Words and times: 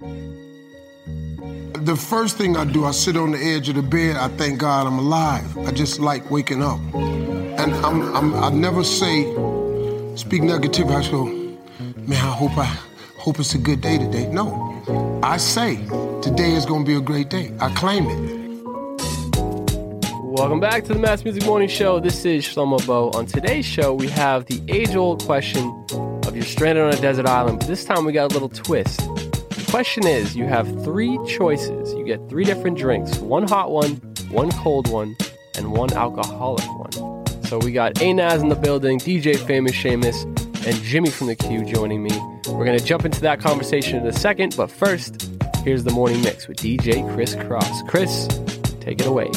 The 0.00 1.94
first 1.94 2.38
thing 2.38 2.56
I 2.56 2.64
do, 2.64 2.86
I 2.86 2.90
sit 2.90 3.18
on 3.18 3.32
the 3.32 3.38
edge 3.38 3.68
of 3.68 3.74
the 3.74 3.82
bed. 3.82 4.16
I 4.16 4.28
thank 4.28 4.58
God 4.58 4.86
I'm 4.86 4.98
alive. 4.98 5.58
I 5.58 5.72
just 5.72 6.00
like 6.00 6.30
waking 6.30 6.62
up, 6.62 6.78
and 6.94 7.74
I'm, 7.84 8.16
I'm 8.16 8.34
I 8.34 8.48
never 8.48 8.82
say 8.82 9.24
speak 10.16 10.42
negative. 10.42 10.88
I 10.88 11.06
go, 11.10 11.26
man, 11.26 12.12
I 12.12 12.32
hope 12.32 12.56
I 12.56 12.64
hope 13.18 13.38
it's 13.40 13.54
a 13.54 13.58
good 13.58 13.82
day 13.82 13.98
today. 13.98 14.26
No, 14.28 15.20
I 15.22 15.36
say 15.36 15.76
today 16.22 16.52
is 16.52 16.64
gonna 16.64 16.84
be 16.84 16.94
a 16.94 17.00
great 17.02 17.28
day. 17.28 17.52
I 17.60 17.68
claim 17.74 18.06
it. 18.06 18.40
Welcome 20.24 20.60
back 20.60 20.84
to 20.84 20.94
the 20.94 20.98
Mass 20.98 21.24
Music 21.24 21.44
Morning 21.44 21.68
Show. 21.68 22.00
This 22.00 22.24
is 22.24 22.42
Shlomo 22.46 22.86
Bo. 22.86 23.10
On 23.10 23.26
today's 23.26 23.66
show, 23.66 23.92
we 23.92 24.08
have 24.08 24.46
the 24.46 24.62
age-old 24.68 25.22
question 25.24 25.66
of 26.24 26.34
you're 26.34 26.44
stranded 26.46 26.84
on 26.84 26.94
a 26.94 27.00
desert 27.02 27.26
island, 27.26 27.58
but 27.58 27.68
this 27.68 27.84
time 27.84 28.06
we 28.06 28.12
got 28.12 28.30
a 28.30 28.32
little 28.32 28.48
twist. 28.48 29.02
Question 29.70 30.04
is, 30.04 30.34
you 30.34 30.46
have 30.46 30.66
three 30.82 31.16
choices. 31.28 31.94
You 31.94 32.04
get 32.04 32.28
three 32.28 32.42
different 32.42 32.76
drinks, 32.76 33.18
one 33.18 33.46
hot 33.46 33.70
one, 33.70 33.92
one 34.32 34.50
cold 34.50 34.90
one, 34.90 35.16
and 35.56 35.70
one 35.70 35.92
alcoholic 35.92 36.66
one. 36.76 37.44
So 37.44 37.56
we 37.58 37.70
got 37.70 38.02
A 38.02 38.12
Nazz 38.12 38.42
in 38.42 38.48
the 38.48 38.56
building, 38.56 38.98
DJ 38.98 39.36
Famous 39.38 39.76
Seamus, 39.76 40.24
and 40.66 40.74
Jimmy 40.82 41.10
from 41.10 41.28
the 41.28 41.36
Q 41.36 41.64
joining 41.64 42.02
me. 42.02 42.10
We're 42.48 42.64
gonna 42.64 42.80
jump 42.80 43.04
into 43.04 43.20
that 43.20 43.38
conversation 43.38 44.00
in 44.00 44.06
a 44.08 44.12
second, 44.12 44.56
but 44.56 44.72
first, 44.72 45.30
here's 45.64 45.84
the 45.84 45.92
morning 45.92 46.20
mix 46.22 46.48
with 46.48 46.56
DJ 46.56 47.08
Kris 47.14 47.36
Crosse. 47.36 47.82
Kris, 47.86 48.26
take 48.80 49.00
it 49.00 49.06
away. 49.06 49.30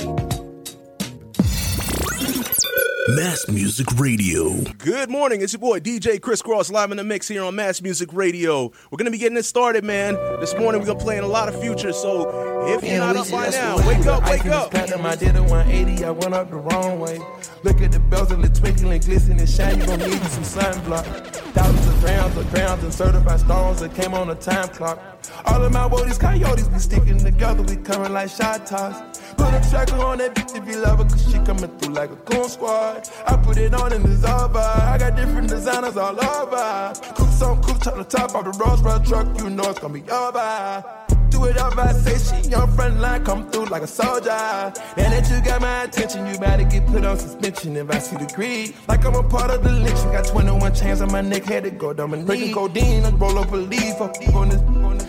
Mass 3.10 3.46
Music 3.50 3.88
Radio. 3.98 4.62
Good 4.78 5.10
morning. 5.10 5.42
It's 5.42 5.52
your 5.52 5.60
boy 5.60 5.82
DJ 5.82 6.22
Kris 6.22 6.42
Crosse 6.42 6.72
live 6.72 6.90
in 6.90 6.96
the 6.96 7.04
mix 7.04 7.28
here 7.28 7.44
on 7.44 7.54
Mass 7.54 7.82
Music 7.82 8.14
Radio. 8.14 8.72
We're 8.90 8.98
gonna 8.98 9.12
be 9.12 9.18
getting 9.18 9.38
it 9.38 9.44
started, 9.44 9.84
man. 9.84 10.14
This 10.40 10.56
morning 10.56 10.80
we're 10.80 10.88
gonna 10.88 11.00
play 11.00 11.18
in 11.18 11.26
a 11.26 11.28
lot 11.28 11.50
of 11.50 11.60
future. 11.60 11.92
So 11.92 12.66
if 12.66 12.82
you're 12.82 13.00
not 13.00 13.18
up 13.18 13.30
by 13.30 13.50
now, 13.50 13.76
wake 13.86 14.06
up, 14.06 14.24
wake 14.24 14.46
up. 14.46 14.74
I 14.74 15.16
did 15.18 15.36
a 15.36 15.44
180, 15.44 16.06
I 16.06 16.12
went 16.12 16.34
up 16.34 16.50
the 16.50 16.56
wrong 16.56 17.02
way. 17.02 17.20
Look 17.64 17.82
at 17.82 17.94
the 17.94 18.00
bells 18.00 18.30
and 18.32 18.44
the 18.44 18.50
twinkling, 18.50 19.00
glisten 19.00 19.40
and 19.40 19.50
shine. 19.50 19.80
You 19.80 19.86
gon' 19.86 20.00
need 20.00 20.12
you 20.12 20.30
some 20.30 20.44
sunblock. 20.44 21.06
Thousands 21.54 21.88
of 21.88 22.00
grams 22.02 22.38
of 22.38 22.52
grams 22.52 22.84
and 22.84 22.94
certified 22.94 23.40
stones 23.40 23.80
that 23.80 23.96
came 23.96 24.14
on 24.14 24.30
a 24.30 24.36
time 24.36 24.68
clock. 24.68 25.00
All 25.46 25.64
of 25.64 25.72
my 25.72 25.88
woodies, 25.88 26.20
coyotes, 26.20 26.68
we 26.68 26.80
sticking 26.80 27.20
together, 27.20 27.64
we 27.64 27.78
coming 27.78 28.12
like 28.12 28.30
shot 28.30 28.66
toss. 28.66 29.00
Put 29.38 29.54
a 29.54 29.70
tracker 29.70 29.96
on 29.96 30.18
that 30.18 30.36
bitch 30.36 30.62
if 30.62 30.68
you 30.68 30.82
love 30.82 30.98
her, 31.00 31.06
cause 31.06 31.26
she 31.32 31.40
coming 31.40 31.70
through 31.78 31.94
like 31.94 32.12
a 32.12 32.18
coon 32.18 32.50
squad. 32.50 33.08
I 33.26 33.38
put 33.38 33.58
it 33.58 33.74
on 33.74 33.94
and 33.94 34.06
it's 34.08 34.26
over. 34.26 34.60
I 34.60 34.98
got 34.98 35.16
different 35.16 35.48
designers 35.48 35.96
all 35.96 36.20
over. 36.20 36.94
Cook 37.16 37.30
some 37.30 37.62
cook, 37.64 37.80
top 37.80 37.96
the 37.96 38.04
top 38.04 38.36
of 38.36 38.44
the 38.44 38.64
Rolls 38.64 38.82
Royce 38.82 39.08
truck, 39.08 39.26
you 39.40 39.50
know 39.50 39.64
it's 39.70 39.80
gonna 39.80 39.94
be 39.94 40.10
over. 40.12 41.03
Do 41.34 41.46
it 41.46 41.58
up, 41.58 41.76
I 41.80 41.94
say 41.94 42.44
she 42.44 42.54
on 42.54 42.72
front 42.76 43.00
line, 43.00 43.26
come 43.26 43.50
through 43.50 43.66
like 43.66 43.82
a 43.82 43.88
soldier. 43.88 44.30
Now 44.30 44.72
that 44.96 45.28
you 45.32 45.42
got 45.44 45.62
my 45.62 45.86
attention, 45.86 46.28
you 46.28 46.38
better 46.38 46.64
get 46.64 46.86
put 46.86 47.04
on 47.04 47.18
suspension 47.18 47.76
if 47.76 47.90
I 47.90 47.98
see 47.98 48.18
the 48.18 48.32
greed. 48.36 48.76
Like 48.88 49.04
I'm 49.04 49.16
a 49.16 49.24
part 49.24 49.50
of 49.50 49.64
the 49.64 49.72
lynching, 49.72 50.12
got 50.12 50.28
21 50.28 50.76
chains 50.76 51.02
on 51.02 51.12
my 51.12 51.22
neck, 51.22 51.46
had 51.46 51.64
to 51.64 51.72
go 51.72 51.92
down 51.92 52.12
my 52.12 52.18
knee. 52.18 52.26
Breaking 52.26 52.54
codeine, 52.54 53.04
I 53.04 53.10
roll 53.10 53.40
up 53.40 53.52
a 53.52 53.56
leaf, 53.56 54.00
up 54.00 54.16
on 54.36 54.50
this. 54.50 54.62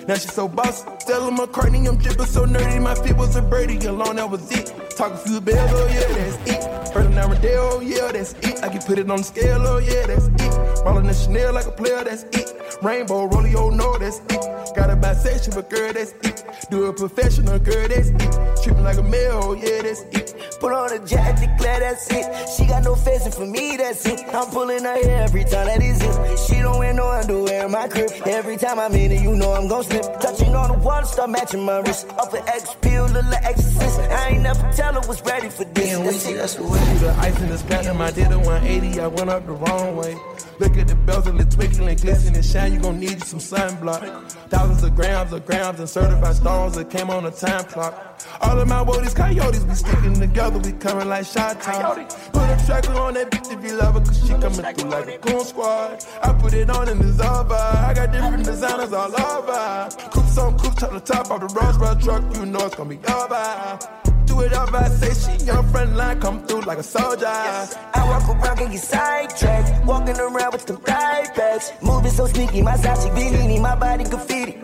Now 0.09 0.15
she 0.15 0.29
so 0.29 0.49
boss, 0.49 0.87
Stella 1.01 1.31
McCartney, 1.31 1.87
I'm 1.87 1.99
dripping 1.99 2.25
so 2.25 2.47
nerdy, 2.47 2.81
my 2.81 2.95
feet 2.95 3.19
was 3.19 3.37
a 3.37 3.43
birdie, 3.43 3.85
alone 3.87 4.17
that 4.17 4.31
was 4.31 4.51
it. 4.51 4.73
Talk 4.97 5.13
a 5.13 5.19
few 5.19 5.43
bells, 5.43 5.71
oh 5.75 5.87
yeah, 5.89 6.09
that's 6.09 6.51
it. 6.51 6.93
First 6.95 7.11
an 7.11 7.19
Amadeo, 7.19 7.69
oh 7.71 7.81
yeah, 7.81 8.11
that's 8.13 8.33
it. 8.33 8.65
I 8.65 8.71
can 8.71 8.81
put 8.81 8.99
it 8.99 9.11
on 9.11 9.19
the 9.19 9.25
scale, 9.25 9.61
oh 9.61 9.77
yeah, 9.77 10.07
that's 10.07 10.29
it. 10.29 10.64
Rolling 10.85 11.07
the 11.07 11.15
Chanel 11.15 11.53
like 11.55 11.67
a 11.67 11.71
player, 11.73 12.05
that's 12.05 12.25
it. 12.25 12.53
Rainbow, 12.83 13.29
rollie, 13.29 13.55
oh 13.55 13.71
no, 13.71 13.97
that's 13.99 14.19
it. 14.19 14.75
Got 14.77 14.91
a 14.91 14.97
bisexual, 14.97 15.55
but 15.55 15.71
girl, 15.71 15.93
that's 15.93 16.13
it. 16.23 16.45
Do 16.71 16.85
a 16.87 16.93
professional, 16.93 17.59
girl, 17.59 17.89
that's 17.89 18.09
it. 18.09 18.63
Tripping 18.63 18.85
like 18.85 18.99
a 18.99 19.03
male, 19.03 19.41
oh 19.43 19.53
yeah, 19.55 19.83
that's 19.83 20.03
it. 20.13 20.35
Put 20.61 20.73
on 20.73 20.93
a 20.93 20.99
jacket, 21.07 21.49
declare 21.49 21.81
that's 21.81 22.11
it. 22.11 22.27
She 22.57 22.67
got 22.67 22.85
no 22.85 22.95
face, 22.95 23.25
and 23.25 23.35
for 23.35 23.47
me, 23.47 23.77
that's 23.77 24.05
it. 24.07 24.21
I'm 24.35 24.47
pulling 24.51 24.85
her 24.85 24.95
hair 25.03 25.23
every 25.23 25.45
time 25.45 25.67
that 25.67 25.83
is 25.83 26.03
it. 26.03 26.39
She 26.39 26.61
don't 26.61 26.79
wear 26.79 26.93
no 26.93 27.09
underwear 27.09 27.65
in 27.67 27.71
my 27.71 27.89
crib. 27.89 28.11
Every 28.27 28.57
time 28.57 28.79
I'm 28.79 28.93
in 28.95 29.13
it, 29.13 29.23
you 29.23 29.37
know 29.37 29.53
I'm 29.53 29.69
gon' 29.69 29.85
slip. 29.85 30.05
Touching 30.21 30.55
on 30.55 30.71
the 30.73 30.79
water, 30.79 31.07
start 31.07 31.31
matching 31.31 31.65
my 31.65 31.79
wrist. 31.79 32.09
Up 32.19 32.33
an 32.35 32.43
X 32.49 32.77
pill, 32.83 33.05
little 33.07 33.33
exorcist. 33.35 34.01
I 34.01 34.29
ain't 34.31 34.43
never 34.43 34.71
tell 34.73 34.93
her 34.95 35.07
was 35.09 35.23
ready 35.23 35.49
for 35.49 35.65
this. 35.65 35.89
Yeah, 35.89 35.99
we 35.99 36.05
That's 36.05 36.17
see 36.23 36.33
it. 36.33 36.37
that's 36.37 36.55
the 36.57 36.65
way. 36.65 36.79
The 36.99 37.11
ice 37.21 37.41
in 37.41 37.49
this 37.49 37.63
platinum, 37.63 38.01
I 38.03 38.11
did 38.11 38.33
a 38.33 38.39
180, 38.39 39.01
I 39.01 39.07
went 39.07 39.31
up 39.31 39.47
the 39.47 39.53
wrong 39.53 39.97
way. 39.97 40.17
Look 40.61 40.77
at 40.77 40.87
the 40.87 40.95
bells 40.95 41.27
and 41.27 41.39
the 41.39 41.45
twinkling, 41.45 41.97
glisten 41.97 42.35
and 42.35 42.45
shine. 42.45 42.75
You 42.75 42.81
gon' 42.81 43.01
need 43.01 43.23
some 43.25 43.41
sunblock. 43.41 44.31
Thousands 44.51 44.85
of 44.85 44.95
grams 44.95 45.33
of 45.33 45.45
grams 45.45 45.81
and 45.81 45.89
certified 45.89 46.37
stones 46.37 46.77
that 46.77 46.91
came 46.91 47.11
on 47.11 47.27
a 47.27 47.31
time 47.31 47.65
clock. 47.65 48.23
All 48.41 48.61
of 48.61 48.69
my 48.69 48.85
woodies, 48.85 49.15
coyotes, 49.15 49.65
we 49.65 49.75
sticking 49.75 50.15
together, 50.15 50.59
we 50.59 50.73
coming 50.73 51.09
like 51.09 51.27
shot 51.27 51.61
tops. 51.61 52.15
Put 52.29 52.43
a 52.43 52.67
tracker 52.67 52.95
on 52.95 53.15
that 53.15 53.31
bitch 53.31 53.53
if 53.53 53.65
you 53.65 53.77
love 53.77 53.95
her, 53.95 54.01
cause 54.01 54.21
she 54.21 54.29
coming 54.29 54.75
through 54.75 54.91
like 54.91 55.09
a 55.09 55.19
coon 55.19 55.45
squad. 55.45 56.05
I 56.23 56.33
put 56.35 56.55
it 56.55 56.71
on 56.71 56.89
and 56.89 57.01
it's 57.03 57.21
over. 57.21 57.55
I 57.55 57.93
got 57.95 58.13
different 58.13 58.45
designers 58.45 58.93
all 58.93 59.21
over. 59.21 59.89
Cook 60.11 60.27
some 60.27 60.59
cook, 60.59 60.77
top 60.77 60.93
the 60.93 61.01
top 61.01 61.31
of 61.31 61.41
the 61.41 61.61
Rolls 61.61 61.79
Royce 61.79 62.05
truck, 62.05 62.37
you 62.37 62.47
know 62.47 62.67
it's 62.67 62.77
gonna 62.77 62.91
be 62.91 62.99
over. 63.09 64.04
Do 64.35 64.41
it 64.41 64.53
say 64.99 65.39
she 65.39 65.51
on 65.51 65.69
front 65.71 65.95
line, 65.95 66.21
come 66.21 66.45
through 66.45 66.63
like 66.63 66.79
a 66.79 66.83
soldier. 66.83 67.27
I 67.27 68.03
walk 68.09 68.29
around 68.29 68.59
and 68.59 68.73
get 68.73 68.81
sidetracked. 68.81 69.87
Walking 69.87 70.19
around 70.19 70.53
with 70.53 70.67
them 70.67 70.79
thigh 70.79 71.27
pads. 71.35 71.73
Moving 71.81 72.11
so 72.11 72.27
sneaky, 72.27 72.61
my 72.61 72.77
Sachi 72.77 73.15
Bellini, 73.15 73.61
my 73.61 73.77
body 73.77 74.03
graffiti. 74.03 74.59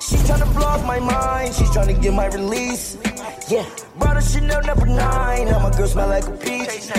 She's 0.00 0.22
tryna 0.22 0.52
blow 0.54 0.66
off 0.66 0.86
my 0.86 1.00
mind, 1.00 1.52
she's 1.54 1.68
tryna 1.70 2.00
get 2.00 2.14
my 2.14 2.26
release. 2.26 2.96
Yeah, 3.48 3.66
brought 3.98 4.16
a 4.16 4.22
Chanel 4.22 4.62
number 4.62 4.86
nine, 4.86 5.46
now 5.46 5.58
my 5.58 5.76
girl 5.76 5.88
smell 5.88 6.08
like 6.08 6.28
a 6.28 6.30
peach. 6.30 6.90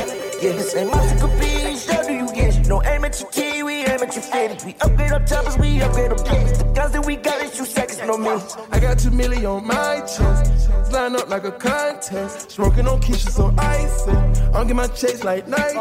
Yeah, 0.42 0.52
this 0.52 0.76
ain't 0.76 0.92
my 0.92 1.08
sick 1.08 1.40
peach, 1.40 1.86
how 1.86 2.03
do 2.03 2.14
you 2.14 2.28
get? 2.34 2.68
No 2.68 2.82
at 3.11 3.19
your 3.19 3.29
key, 3.29 3.63
we 3.63 3.73
aim 3.83 4.01
at 4.01 4.16
your 4.16 4.23
fitted. 4.23 4.63
We 4.66 4.75
upgrade 4.81 5.11
our 5.11 5.23
choppers, 5.25 5.57
we 5.57 5.81
upgrade 5.81 6.11
our 6.11 6.17
planes. 6.17 6.57
The 6.57 6.63
guns 6.63 6.94
that 6.94 7.05
we 7.05 7.16
got 7.17 7.41
is 7.41 7.57
two 7.57 7.66
seconds, 7.66 7.99
no 8.05 8.17
minutes. 8.17 8.55
I 8.72 8.79
got 8.79 8.99
two 8.99 9.11
million 9.11 9.45
on 9.45 9.67
my 9.67 9.99
chest. 10.01 10.72
Line 10.91 11.16
up 11.16 11.29
like 11.29 11.45
a 11.45 11.51
contest. 11.51 12.51
Smoking 12.51 12.88
on 12.88 13.01
Keisha, 13.01 13.29
so 13.29 13.53
icy. 13.57 14.11
I'm 14.53 14.67
get 14.67 14.75
my 14.75 14.88
chase 14.88 15.23
like 15.23 15.47
Nike. 15.47 15.75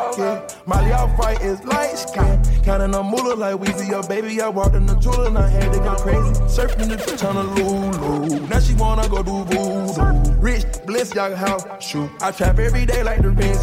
Molly 0.66 0.92
off 0.92 1.16
fight 1.16 1.40
is 1.40 1.62
light 1.64 1.98
skin. 1.98 2.40
Counting 2.62 2.94
on 2.94 3.06
moolah 3.06 3.34
like 3.34 3.56
Weezy. 3.56 3.90
Yo, 3.90 4.02
baby, 4.02 4.40
I 4.40 4.48
walked 4.48 4.76
in 4.76 4.86
the 4.86 4.94
jeweler 4.96 5.26
and 5.26 5.38
I 5.38 5.48
had 5.48 5.72
to 5.72 5.78
go 5.80 5.94
crazy. 5.96 6.40
Surfing 6.44 6.88
the 6.88 6.96
bitch 6.96 7.28
on 7.28 7.36
a 7.36 7.42
Lulu. 7.54 8.46
Now 8.46 8.60
she 8.60 8.74
wanna 8.74 9.08
go 9.08 9.22
do 9.22 9.44
voodoo. 9.44 10.32
Rich, 10.40 10.64
bliss, 10.86 11.14
y'all 11.14 11.34
house. 11.34 11.64
Shoot. 11.80 12.10
I 12.20 12.30
trap 12.30 12.58
every 12.58 12.86
day 12.86 13.02
like 13.02 13.22
the 13.22 13.30
rich. 13.30 13.58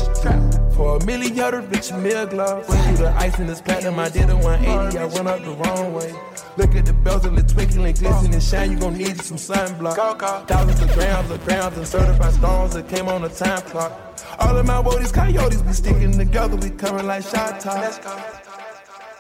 For 0.76 0.98
a 0.98 1.06
million, 1.06 1.36
the 1.36 1.62
rich 1.72 1.92
meal 1.94 2.28
gloves. 2.28 2.70
Went 2.70 2.84
through 2.86 3.06
the 3.06 3.12
ice 3.14 3.40
in 3.40 3.48
this 3.58 3.66
platinum. 3.66 4.00
I 4.00 4.10
did 4.10 4.30
a 4.30 4.36
180. 4.36 4.98
I 4.98 5.06
went 5.06 5.28
up 5.28 5.42
the 5.42 5.52
wrong 5.52 5.94
way. 5.94 6.14
Look 6.58 6.76
at 6.76 6.86
the 6.86 6.94
bells 6.94 7.26
and 7.26 7.38
the 7.38 7.44
twinkling, 7.44 7.94
glisten 7.96 8.34
and 8.34 8.44
shine. 8.44 8.72
You 8.72 8.80
gon' 8.80 8.98
need 8.98 9.22
some 9.22 9.38
sunblock. 9.38 10.48
Thousands 10.48 10.82
of 10.82 10.94
grams 10.94 11.32
of 11.32 11.44
grams 11.46 11.78
and 11.78 11.88
certified 11.88 12.34
stones 12.34 12.74
that 12.74 12.88
came 12.90 13.08
on 13.08 13.24
a 13.24 13.30
time 13.30 13.62
clock. 13.62 13.92
All 14.40 14.58
of 14.58 14.66
my 14.66 14.82
woodies, 14.82 15.14
coyotes, 15.14 15.62
we 15.64 15.74
sticking 15.74 16.18
together, 16.18 16.56
we 16.56 16.70
coming 16.72 17.06
like 17.06 17.24
shot 17.24 17.60
tops. 17.60 18.00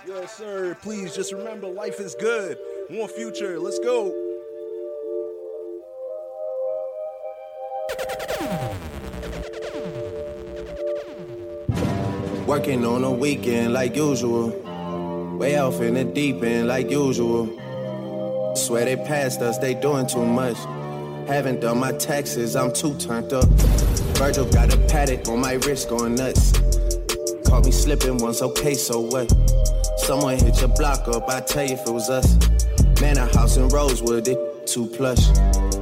Yes, 0.07 0.37
sir. 0.37 0.77
Please 0.81 1.15
just 1.15 1.33
remember 1.33 1.67
life 1.67 1.99
is 1.99 2.15
good. 2.15 2.57
More 2.89 3.07
future. 3.07 3.59
Let's 3.59 3.79
go. 3.79 4.26
Working 12.47 12.85
on 12.85 13.03
a 13.03 13.11
weekend 13.11 13.73
like 13.73 13.93
usual. 13.93 14.51
Way 15.37 15.57
off 15.57 15.81
in 15.81 15.95
the 15.95 16.05
deep 16.05 16.41
end 16.41 16.69
like 16.69 16.89
usual. 16.89 17.45
Swear 18.55 18.85
they 18.85 18.95
passed 18.95 19.41
us, 19.41 19.57
they 19.57 19.73
doing 19.73 20.07
too 20.07 20.25
much. 20.25 20.55
Haven't 21.27 21.59
done 21.59 21.77
my 21.77 21.91
taxes, 21.91 22.55
I'm 22.55 22.71
too 22.71 22.97
turned 22.99 23.33
up. 23.33 23.43
Virgil 24.15 24.45
got 24.45 24.73
a 24.73 24.77
Patek 24.77 25.27
on 25.27 25.41
my 25.41 25.55
wrist 25.55 25.89
going 25.89 26.15
nuts. 26.15 26.53
Caught 27.45 27.65
me 27.65 27.71
slipping 27.71 28.17
once, 28.17 28.41
okay, 28.41 28.75
so 28.75 29.01
what? 29.01 29.29
Someone 29.97 30.37
hit 30.37 30.57
your 30.61 30.69
block 30.69 31.05
up, 31.09 31.27
I 31.27 31.41
tell 31.41 31.65
you 31.65 31.73
if 31.73 31.85
it 31.85 31.91
was 31.91 32.09
us. 32.09 32.37
Man, 33.01 33.17
a 33.17 33.25
house 33.35 33.57
in 33.57 33.67
Rosewood, 33.67 34.25
it 34.25 34.67
too 34.67 34.87
plush. 34.87 35.27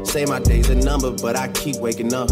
Say 0.04 0.26
my 0.26 0.40
day's 0.40 0.70
a 0.72 0.76
number, 0.76 1.12
but 1.12 1.36
I 1.36 1.48
keep 1.50 1.76
waking 1.76 2.16
up. 2.16 2.32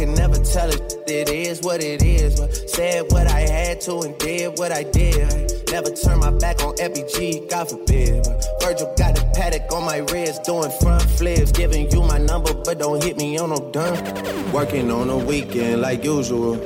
Can 0.00 0.14
never 0.14 0.38
tell 0.38 0.70
it, 0.70 0.94
it 1.06 1.28
is 1.28 1.60
what 1.60 1.84
it 1.84 2.02
is. 2.02 2.40
But 2.40 2.54
said 2.70 3.04
what 3.10 3.26
I 3.26 3.40
had 3.40 3.82
to 3.82 4.00
and 4.00 4.16
did 4.16 4.58
what 4.58 4.72
I 4.72 4.82
did. 4.82 5.52
Never 5.70 5.90
turn 5.90 6.20
my 6.20 6.30
back 6.30 6.62
on 6.62 6.74
FBG, 6.76 7.50
God 7.50 7.68
forbid. 7.68 8.26
Virgil 8.62 8.94
got 8.96 9.18
a 9.18 9.22
Patek 9.38 9.70
on 9.70 9.84
my 9.84 9.98
wrist, 9.98 10.44
doing 10.44 10.70
front 10.80 11.02
flips. 11.02 11.52
Giving 11.52 11.90
you 11.90 12.02
my 12.02 12.16
number, 12.16 12.54
but 12.54 12.78
don't 12.78 13.04
hit 13.04 13.18
me 13.18 13.36
on 13.36 13.50
no 13.50 13.70
done. 13.72 14.52
Working 14.52 14.90
on 14.90 15.10
a 15.10 15.18
weekend 15.18 15.82
like 15.82 16.02
usual. 16.02 16.56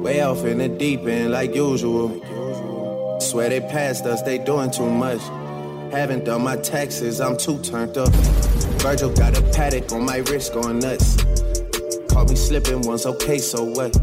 Way 0.00 0.22
off 0.22 0.42
in 0.46 0.56
the 0.56 0.68
deep 0.70 1.00
end 1.00 1.32
like 1.32 1.54
usual. 1.54 2.08
Swear 3.20 3.50
they 3.50 3.60
passed 3.60 4.06
us, 4.06 4.22
they 4.22 4.38
doing 4.38 4.70
too 4.70 4.88
much. 4.88 5.20
Haven't 5.92 6.24
done 6.24 6.42
my 6.42 6.56
taxes, 6.56 7.20
I'm 7.20 7.36
too 7.36 7.58
turned 7.58 7.98
up. 7.98 8.14
Virgil 8.80 9.12
got 9.12 9.36
a 9.36 9.42
Patek 9.42 9.92
on 9.92 10.06
my 10.06 10.18
wrist 10.20 10.54
going 10.54 10.78
nuts. 10.78 11.35
Caught 12.16 12.30
me 12.30 12.36
slipping 12.36 12.80
once, 12.80 13.04
okay, 13.04 13.36
so 13.36 13.62
what? 13.62 13.94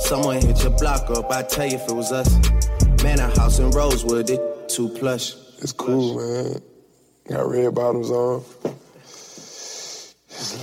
Someone 0.00 0.42
hit 0.42 0.60
your 0.64 0.76
block 0.76 1.08
up, 1.10 1.30
I 1.30 1.44
tell 1.44 1.64
you 1.64 1.76
if 1.76 1.88
it 1.88 1.94
was 1.94 2.10
us. 2.10 2.28
Man, 3.04 3.20
a 3.20 3.28
house 3.38 3.60
in 3.60 3.70
Rosewood, 3.70 4.28
it 4.28 4.68
too 4.68 4.88
plush. 4.88 5.34
It's 5.58 5.70
cool, 5.70 6.16
man. 6.16 6.60
Got 7.28 7.48
red 7.48 7.72
bottoms 7.72 8.10
on. 8.10 8.42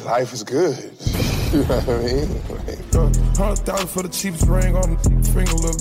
Life 0.03 0.33
is 0.33 0.43
good. 0.43 0.75
you 1.53 1.59
know 1.59 1.79
what 1.79 1.87
I 1.87 2.03
mean? 2.03 2.27
Like, 2.49 2.95
uh, 2.95 3.41
Hundred 3.41 3.59
thousand 3.65 3.87
for 3.87 4.03
the 4.03 4.09
cheapest 4.11 4.47
ring 4.47 4.75
on 4.75 4.97
the 4.97 5.29
finger, 5.31 5.53
look. 5.63 5.79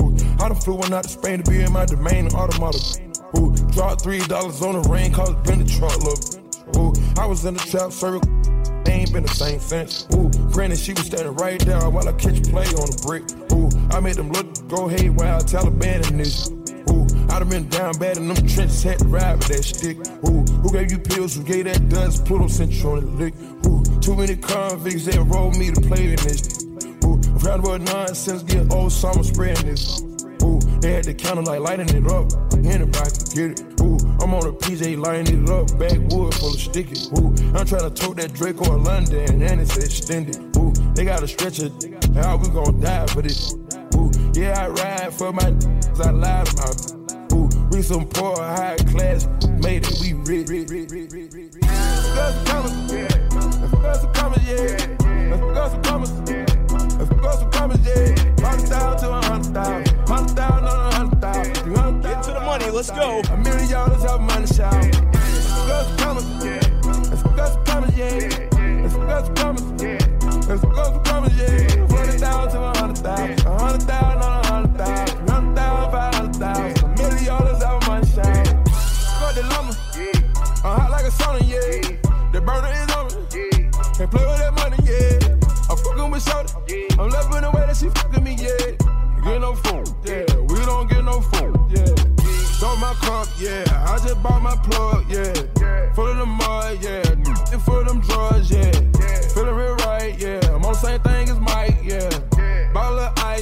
Ooh, 0.00 0.42
I 0.42 0.48
done 0.48 0.60
flew 0.60 0.74
one 0.74 0.92
out 0.92 1.04
to 1.04 1.08
Spain 1.08 1.40
to 1.40 1.48
be 1.48 1.62
in 1.62 1.72
my 1.72 1.86
domain, 1.86 2.34
automata. 2.34 2.80
Ooh, 3.38 3.54
dropped 3.70 4.02
three 4.02 4.18
dollars 4.26 4.60
on 4.60 4.82
the 4.82 4.88
ring, 4.88 5.12
cause 5.12 5.30
it 5.30 5.44
been 5.44 5.60
the 5.60 5.70
truck, 5.70 5.96
look. 6.02 6.18
Ooh, 6.76 6.92
I 7.16 7.26
was 7.26 7.44
in 7.44 7.54
the 7.54 7.60
trap 7.60 7.92
circle 8.88 9.00
ain't 9.00 9.12
been 9.12 9.22
the 9.22 9.34
same 9.34 9.60
since. 9.60 10.06
Ooh, 10.14 10.30
granted, 10.50 10.78
she 10.78 10.92
was 10.92 11.06
standing 11.06 11.34
right 11.34 11.60
there 11.60 11.88
while 11.90 12.08
I 12.08 12.12
catch 12.12 12.42
play 12.44 12.66
on 12.66 12.88
the 12.88 12.98
brick. 13.06 13.24
Ooh, 13.52 13.68
I 13.94 14.00
made 14.00 14.16
them 14.16 14.30
look, 14.32 14.46
go 14.68 14.88
I 14.88 15.40
Taliban 15.40 16.10
in 16.10 16.18
this. 16.18 16.50
Ooh, 16.90 17.06
I 17.30 17.38
done 17.38 17.48
been 17.48 17.68
down 17.68 17.92
bad 17.98 18.16
in 18.16 18.28
them 18.28 18.36
trenches, 18.36 18.82
had 18.82 18.98
to 18.98 19.04
ride 19.04 19.36
with 19.38 19.48
that 19.48 19.62
stick. 19.62 19.98
Ooh, 20.26 20.42
who 20.62 20.72
gave 20.72 20.90
you 20.90 20.98
pills? 20.98 21.36
Who 21.36 21.42
gave 21.42 21.64
that 21.66 21.88
dust? 21.88 22.24
Pluto 22.24 22.48
sent 22.48 22.72
you 22.72 22.90
on 22.90 23.04
the 23.04 23.24
lick. 23.24 23.34
Ooh, 23.66 23.82
too 24.00 24.16
many 24.16 24.36
convicts 24.36 25.04
that 25.06 25.20
rolled 25.20 25.56
me 25.56 25.70
to 25.70 25.80
play 25.80 26.04
in 26.04 26.16
this. 26.16 26.64
Ooh, 27.04 27.20
round 27.44 27.64
about 27.64 27.80
nonsense, 27.82 28.42
get 28.42 28.72
old 28.72 28.92
summer 28.92 29.22
spreading 29.22 29.66
this. 29.66 30.07
They 30.80 30.92
had 30.92 31.04
the 31.04 31.14
counter 31.14 31.42
like 31.42 31.60
lighting 31.60 31.88
it 31.88 32.06
up. 32.06 32.30
Anybody 32.54 33.10
can 33.10 33.28
get 33.34 33.60
it. 33.60 33.80
Ooh, 33.80 33.98
I'm 34.22 34.32
on 34.34 34.46
a 34.46 34.52
PJ 34.52 34.96
lighting 34.98 35.42
it 35.42 35.50
up. 35.50 35.66
Backwood 35.78 36.34
full 36.34 36.54
of 36.54 36.60
sticky. 36.60 37.00
Ooh, 37.18 37.34
I'm 37.56 37.66
trying 37.66 37.88
to 37.88 37.90
tote 37.90 38.16
that 38.18 38.32
Draco 38.32 38.74
in 38.74 38.84
London 38.84 39.42
and 39.42 39.60
it's 39.60 39.76
extended. 39.76 40.56
Ooh, 40.56 40.72
they 40.94 41.04
got 41.04 41.22
a 41.22 41.28
stretcher. 41.28 41.70
How 42.14 42.36
we 42.36 42.48
gon' 42.48 42.80
die 42.80 43.06
for 43.06 43.22
this? 43.22 43.54
Ooh, 43.96 44.10
yeah, 44.34 44.64
I 44.64 44.68
ride 44.68 45.14
for 45.14 45.32
my 45.32 45.52
I 46.00 46.10
lied 46.10 46.48
my. 46.56 46.72
Ooh, 47.34 47.48
we 47.70 47.82
some 47.82 48.06
poor 48.06 48.36
high 48.36 48.76
class, 48.76 49.26
made 49.60 49.84
it, 49.84 49.98
we 50.00 50.12
rich. 50.12 50.48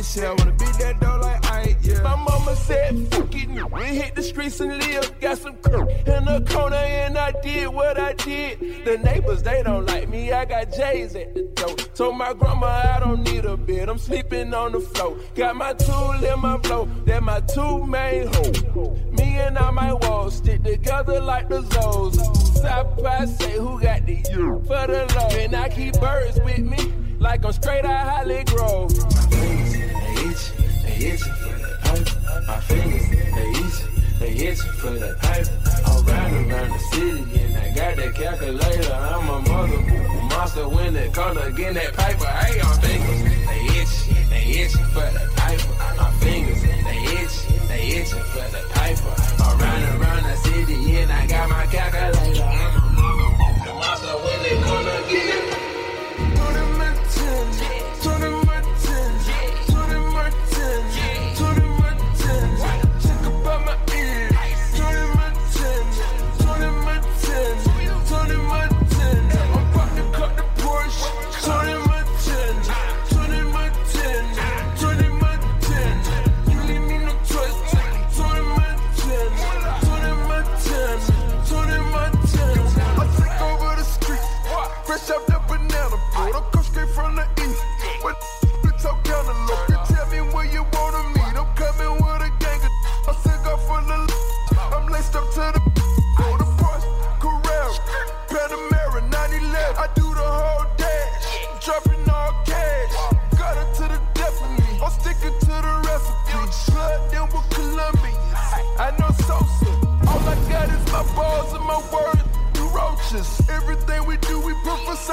Ice, 0.07 0.17
yeah. 0.17 0.35
Wanna 0.39 0.53
beat 0.53 0.79
that 0.79 1.01
dough 1.01 1.19
like 1.21 1.45
Ike, 1.51 1.79
yeah. 1.83 2.01
My 2.03 2.17
mama 2.17 2.55
said, 2.57 3.09
fuck 3.09 3.35
it, 3.35 3.73
we 3.73 3.83
hit 3.83 4.15
the 4.15 4.23
streets 4.23 4.61
and 4.61 4.79
live. 4.79 5.21
Got 5.21 5.39
some 5.39 5.57
crew 5.57 5.89
in 5.89 6.25
the 6.25 6.45
corner, 6.49 6.77
and 6.77 7.19
I 7.19 7.33
did 7.43 7.69
what 7.69 7.99
I 7.99 8.13
did. 8.13 8.85
The 8.85 8.99
neighbors, 8.99 9.43
they 9.43 9.63
don't 9.63 9.87
like 9.87 10.09
me. 10.09 10.33
I 10.33 10.45
got 10.45 10.73
J's 10.73 11.17
at 11.17 11.35
the 11.35 11.43
door. 11.43 11.77
Told 11.95 12.17
my 12.17 12.33
grandma 12.35 12.67
I 12.97 13.01
don't 13.01 13.23
need 13.25 13.45
a 13.45 13.57
bed. 13.57 13.89
I'm 13.89 13.99
sleeping 13.99 14.55
on 14.55 14.73
the 14.73 14.81
floor. 14.81 15.17
Got 15.35 15.57
my 15.57 15.73
tool 15.73 16.13
in 16.13 16.41
my 16.41 16.57
blow. 16.59 16.87
That 17.07 17.23
my 17.23 17.41
two 17.41 17.85
main 17.87 18.29
hoes. 18.29 18.63
Me 19.19 19.39
and 19.39 19.59
all 19.59 19.73
my 19.73 19.93
walls 19.93 20.37
stick 20.37 20.63
together 20.63 21.21
like 21.21 21.49
the 21.49 21.63
Zoes. 21.63 22.15
Stop, 22.57 23.03
by 23.03 23.25
say 23.25 23.53
who 23.53 23.81
got 23.81 24.07
the 24.07 24.25
you 24.31 24.63
for 24.67 24.87
the 24.87 25.13
low. 25.17 25.39
And 25.39 25.55
I 25.55 25.69
keep 25.69 25.99
birds 25.99 26.39
with 26.41 26.59
me 26.59 26.93
like 27.19 27.45
I'm 27.45 27.53
straight 27.53 27.85
out 27.85 28.09
Holly 28.09 28.45
Grove. 28.45 29.36
My 32.47 32.61
fingers, 32.61 33.11
they 33.11 33.51
itch, 33.61 34.19
they 34.19 34.47
for 34.81 34.91
pipe. 34.91 35.15
Pipe. 35.21 35.47
I'm 35.85 36.07
around 36.51 36.71
the 36.71 36.79
city 36.79 37.39
and 37.39 37.57
I 37.59 37.75
got 37.75 37.97
that 37.97 38.15
calculator. 38.15 38.93
I'm 38.95 39.29
a 39.29 39.41
monster 40.31 40.69
when 40.71 40.95
that 40.95 41.13
fingers, 42.81 43.23
they 43.47 43.67
they 44.31 44.63
for 44.73 45.11
piper. 45.37 45.75
My 46.01 46.11
fingers, 46.21 46.63
they 46.63 46.99
they 47.69 47.91
for 48.09 48.49
the 48.57 48.63
piper. 48.73 49.66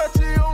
touch 0.03 0.21
you 0.21 0.52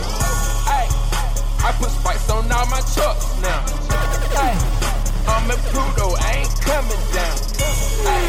Hey, 0.00 0.88
I 1.64 1.72
put 1.78 1.90
spikes 1.90 2.28
on 2.30 2.50
all 2.50 2.66
my 2.66 2.80
trucks 2.94 3.28
now. 3.40 3.60
I'm 5.28 5.50
in 5.50 5.58
Pluto, 5.70 6.16
I 6.18 6.44
ain't 6.44 6.60
coming 6.60 7.04
down. 7.12 7.36
Hey, 8.06 8.26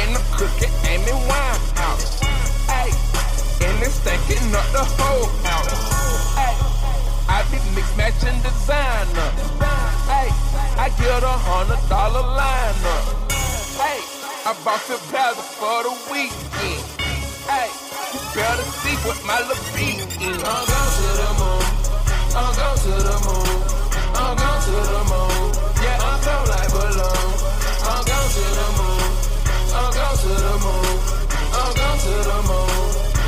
and 0.00 0.16
I'm 0.16 0.24
cooking 0.38 0.72
Amy 0.86 1.14
Winehouse. 1.26 2.22
Hey, 2.70 2.90
and 3.66 3.82
it's 3.82 3.94
stinking 3.94 4.54
up 4.54 4.66
the 4.72 4.84
whole 4.84 5.26
house. 5.42 5.74
Hey, 6.38 6.54
I 7.28 7.42
be 7.50 7.58
mix 7.74 7.96
matching 7.96 8.40
designer. 8.42 9.30
Hey, 10.06 10.30
I 10.78 10.88
get 10.98 11.22
a 11.22 11.36
hundred 11.48 11.82
dollar 11.88 12.22
lineup. 12.22 13.32
Hey, 13.80 14.00
I 14.46 14.54
bought 14.64 14.82
the 14.86 14.98
powder 15.10 15.42
for 15.42 15.82
the 15.82 15.94
weekend. 16.12 17.05
Better 18.16 18.64
see 18.80 18.96
what 19.04 19.18
my 19.28 19.36
little 19.44 19.60
beat 19.76 20.00
is. 20.00 20.40
I'm 20.40 20.64
going 20.64 20.92
to 20.96 21.08
the 21.20 21.30
moon. 21.36 21.64
I'm 22.32 22.52
going 22.56 22.78
to 22.80 22.92
the 22.96 23.16
moon. 23.28 23.48
I'm 24.16 24.32
going 24.40 24.60
to 24.64 24.76
the 24.88 25.02
moon. 25.04 25.52
Yeah, 25.84 26.00
I'm 26.00 26.16
come 26.24 26.44
like 26.48 26.70
balloon. 26.72 27.28
I'm 27.84 28.02
going 28.08 28.30
to 28.32 28.44
the 28.56 28.68
moon. 28.80 29.04
I'm 29.76 29.90
going 29.92 30.16
to 30.16 30.32
the 30.32 30.54
moon. 30.64 30.96
I'm 31.60 31.70
going 31.76 31.98
to 32.00 32.14
the 32.24 32.38
moon. 32.48 32.72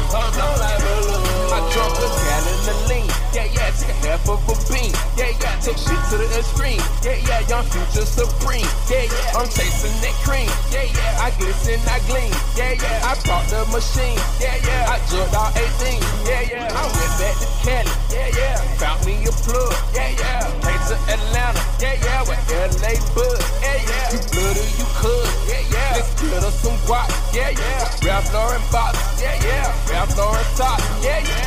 I'm 0.08 0.30
come 0.32 0.56
like 0.56 0.80
balloon. 0.80 1.52
I 1.52 1.60
drunk 1.68 2.00
a 2.00 2.08
gallon 2.08 2.68
of 2.72 2.80
lean. 2.88 3.08
Yeah, 3.36 3.44
yeah, 3.52 3.68
took 3.76 3.92
a 3.92 4.08
half 4.08 4.24
of 4.24 4.40
a 4.48 4.54
bean. 4.72 4.92
Yeah, 5.20 5.36
yeah, 5.36 5.52
took 5.60 5.76
shit 5.76 6.00
to 6.08 6.16
the 6.16 6.28
extreme. 6.32 6.80
Yeah, 7.04 7.17
young 7.48 7.64
future 7.72 8.04
supreme. 8.04 8.68
Yeah, 8.92 9.08
yeah, 9.08 9.38
I'm 9.40 9.48
chasing 9.48 9.96
that 10.04 10.14
cream. 10.20 10.48
Yeah, 10.68 10.84
yeah, 10.84 11.24
I 11.24 11.32
glisten, 11.40 11.80
I 11.88 11.98
gleam. 12.04 12.32
Yeah, 12.54 12.76
yeah, 12.76 13.08
I 13.08 13.16
brought 13.24 13.48
the 13.48 13.64
machine. 13.72 14.20
Yeah, 14.36 14.60
yeah, 14.60 14.92
I 14.92 15.00
jumped 15.08 15.34
all 15.34 15.50
18. 15.56 15.98
Yeah, 16.28 16.44
yeah, 16.44 16.68
I 16.76 16.84
went 16.84 17.14
back 17.16 17.36
to 17.40 17.48
Cali. 17.64 17.92
Yeah, 18.12 18.28
yeah, 18.36 18.56
found 18.76 19.00
me 19.08 19.24
a 19.24 19.32
plug. 19.48 19.72
Yeah, 19.96 20.12
yeah, 20.20 20.44
came 20.60 20.82
to 20.92 20.96
Atlanta. 21.08 21.62
Yeah, 21.80 21.96
yeah, 22.04 22.20
with 22.28 22.42
LA 22.52 22.92
Bud. 23.16 23.40
Yeah, 23.64 23.80
yeah, 23.80 24.12
you 24.12 24.20
blood 24.28 24.56
or 24.60 24.68
you 24.76 24.86
could. 25.00 25.28
Yeah, 25.48 25.64
yeah, 25.72 25.92
let's 25.96 26.12
get 26.20 26.44
us 26.44 26.56
some 26.60 26.78
guap. 26.84 27.08
Yeah, 27.32 27.50
yeah, 27.56 27.88
Ralph 28.04 28.28
Lauren 28.32 28.62
box. 28.70 28.92
Yeah, 29.16 29.34
yeah, 29.40 29.72
Ralph 29.88 30.16
Lauren 30.16 30.44
top. 30.56 30.78
Yeah, 31.00 31.24
yeah, 31.24 31.37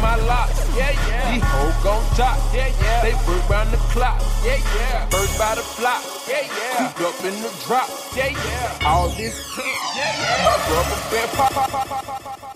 my 0.00 0.16
locks. 0.26 0.58
Yeah, 0.76 0.90
yeah, 1.08 1.32
these 1.32 1.42
hoes 1.44 1.74
gon' 1.84 2.04
drop. 2.16 2.38
Yeah, 2.54 2.68
yeah, 2.82 3.02
they 3.02 3.14
work 3.26 3.48
round 3.48 3.70
the 3.70 3.76
clock. 3.92 4.20
Yeah, 4.44 4.56
yeah, 4.76 5.06
first 5.06 5.38
by 5.38 5.54
the 5.54 5.64
block. 5.78 6.02
Yeah, 6.28 6.42
yeah, 6.46 6.92
creep 6.92 7.08
up 7.08 7.24
in 7.24 7.34
the 7.42 7.50
drop. 7.66 7.88
Yeah, 8.16 8.28
yeah, 8.28 8.86
all 8.88 9.08
this 9.10 9.36
kid. 9.54 9.64
Yeah, 9.96 10.20
yeah, 10.20 10.72
rubber 10.72 11.00
band 11.10 11.30
pop, 11.36 11.52
pop, 11.52 11.70
pop, 11.70 11.88
pop, 11.88 12.04
pop, 12.04 12.22
pop, 12.22 12.40
pop. 12.40 12.50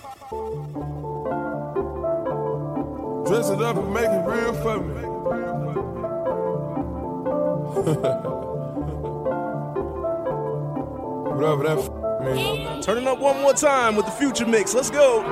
Dress 3.27 3.49
it 3.51 3.63
up 3.63 3.77
and 3.77 3.93
make 3.93 4.05
it 4.09 4.25
real 4.27 4.53
for 4.55 4.79
me. 4.81 5.03
Whatever 11.35 11.63
that 11.65 11.79
f- 11.79 11.91
means. 12.25 12.85
Turn 12.87 12.99
it 12.99 13.07
up 13.07 13.19
one 13.19 13.41
more 13.43 13.53
time 13.55 13.97
with 13.97 14.07
the 14.07 14.13
future 14.13 14.47
mix. 14.47 14.75
Let's 14.75 14.91
go. 14.91 15.23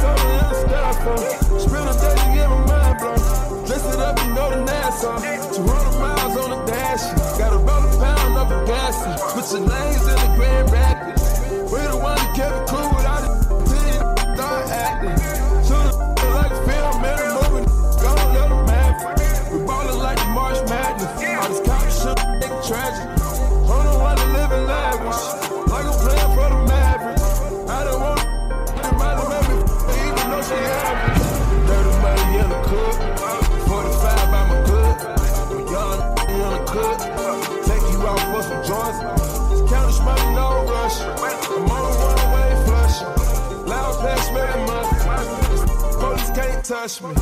Dirty 0.00 0.16
summer 0.16 0.32
in 0.32 0.48
the 0.48 0.56
styrofoam. 0.64 1.60
Spend 1.60 1.88
a 1.88 1.94
day 2.00 2.14
to 2.16 2.26
get 2.34 2.48
my 2.48 2.56
mind 2.66 2.98
blown. 3.00 3.66
Dress 3.66 3.94
it 3.94 4.00
up, 4.00 4.18
you 4.24 4.34
know 4.34 4.50
the 4.50 4.64
Nassau. 4.64 5.18
200 5.20 6.00
miles 6.00 6.36
on 6.38 6.50
the 6.50 6.64
dash. 6.64 7.04
Got 7.38 7.52
about 7.52 7.84
a 7.84 7.98
pound 7.98 8.36
of 8.38 8.66
gas. 8.66 8.96
Switch 9.32 9.52
your 9.52 9.68
lanes 9.68 10.06
in 10.06 10.16
the 10.16 10.36
Grand 10.36 10.70
Rapids. 10.70 11.40
We 11.72 11.80
the 11.80 11.96
one 11.96 12.16
that 12.16 12.34
kept 12.34 12.56
it 12.56 12.66
cool 12.68 12.89
touch 46.80 47.02
me. 47.02 47.14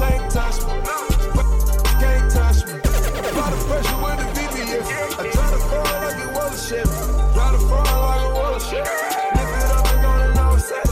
Can't 0.00 0.32
touch 0.32 0.58
me. 0.64 0.72
Can't 2.00 2.32
touch 2.32 2.64
me. 2.64 2.80
Lot 3.36 3.52
of 3.52 3.60
pressure 3.68 3.98
with 4.00 4.18
the 4.20 4.26
VBS. 4.36 4.88
I 5.18 5.30
try 5.36 5.50
to 5.52 5.60
fall 5.68 5.84
like 5.84 6.16
it 6.16 6.30
was 6.32 6.52
a 6.56 6.68
shit. 6.68 6.86
Try 7.34 7.48
to 7.52 7.60
fall 7.68 7.98
like 8.08 8.24
it 8.24 8.32
was 8.40 8.56
a 8.56 8.68
shit. 8.70 8.86
Nip 9.36 9.52
it 9.52 9.68
up 9.68 9.86
and 9.92 10.00
gonna 10.00 10.34
know 10.34 10.54
it's 10.56 10.64
set. 10.64 10.88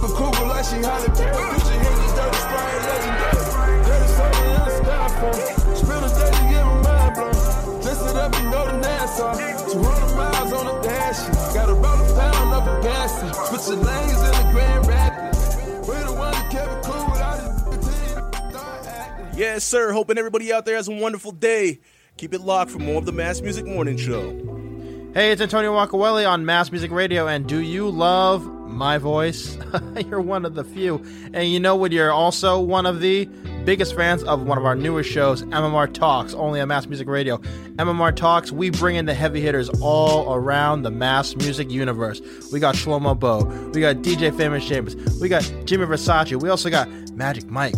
The 0.00 0.08
cougar 0.16 0.46
like 0.48 0.64
she 0.64 0.76
Halle 0.88 1.08
Berry. 1.12 1.36
Put 1.52 1.68
your 1.68 1.78
hands 1.84 2.12
dirty, 2.16 2.38
spraying 2.46 2.82
legendary. 2.88 3.76
Dirty 3.84 4.08
soda 4.16 4.40
in 4.46 4.62
the 4.64 4.72
styrofoam. 4.80 5.76
Spend 5.76 6.00
a 6.00 6.10
day 6.16 6.30
to 6.32 6.44
get 6.48 6.64
my 6.64 6.76
mind 6.80 7.12
blown. 7.12 7.82
Dress 7.82 8.00
it 8.08 8.16
up, 8.16 8.32
you 8.40 8.44
know 8.48 8.64
the 8.72 8.76
Nassau. 8.80 9.36
200 9.36 10.16
miles 10.16 10.52
on 10.54 10.64
the 10.64 10.76
dash. 10.80 11.20
Got 11.52 11.68
about 11.68 12.00
a 12.00 12.06
pound 12.16 12.54
up 12.54 12.66
of 12.66 12.82
gas. 12.82 13.12
Switch 13.50 13.68
your 13.68 13.84
lanes 13.84 14.25
Yes, 19.36 19.64
sir. 19.64 19.92
Hoping 19.92 20.16
everybody 20.16 20.50
out 20.50 20.64
there 20.64 20.76
has 20.76 20.88
a 20.88 20.92
wonderful 20.92 21.30
day. 21.30 21.80
Keep 22.16 22.32
it 22.32 22.40
locked 22.40 22.70
for 22.70 22.78
more 22.78 22.96
of 22.96 23.04
the 23.04 23.12
Mass 23.12 23.42
Music 23.42 23.66
Morning 23.66 23.98
Show. 23.98 24.30
Hey, 25.12 25.30
it's 25.30 25.42
Antonio 25.42 25.74
Wakaweli 25.74 26.26
on 26.26 26.46
Mass 26.46 26.70
Music 26.70 26.90
Radio, 26.90 27.28
and 27.28 27.46
do 27.46 27.58
you 27.58 27.90
love 27.90 28.46
my 28.66 28.96
voice? 28.96 29.58
you're 30.06 30.22
one 30.22 30.46
of 30.46 30.54
the 30.54 30.64
few. 30.64 31.04
And 31.34 31.50
you 31.50 31.60
know 31.60 31.76
what? 31.76 31.92
You're 31.92 32.12
also 32.12 32.58
one 32.58 32.86
of 32.86 33.00
the 33.00 33.26
biggest 33.66 33.94
fans 33.94 34.22
of 34.24 34.44
one 34.44 34.56
of 34.56 34.64
our 34.64 34.74
newest 34.74 35.10
shows, 35.10 35.42
MMR 35.42 35.92
Talks, 35.92 36.32
only 36.32 36.58
on 36.58 36.68
Mass 36.68 36.86
Music 36.86 37.06
Radio. 37.06 37.36
MMR 37.76 38.16
Talks, 38.16 38.50
we 38.52 38.70
bring 38.70 38.96
in 38.96 39.04
the 39.04 39.12
heavy 39.12 39.42
hitters 39.42 39.68
all 39.82 40.32
around 40.32 40.80
the 40.80 40.90
mass 40.90 41.36
music 41.36 41.70
universe. 41.70 42.22
We 42.50 42.58
got 42.58 42.74
Shlomo 42.74 43.18
Bo, 43.18 43.44
we 43.74 43.82
got 43.82 43.96
DJ 43.96 44.34
Famous 44.34 44.66
Chambers, 44.66 44.96
we 45.20 45.28
got 45.28 45.42
Jimmy 45.66 45.84
Versace, 45.84 46.40
we 46.40 46.48
also 46.48 46.70
got 46.70 46.88
Magic 47.12 47.44
Mike, 47.50 47.74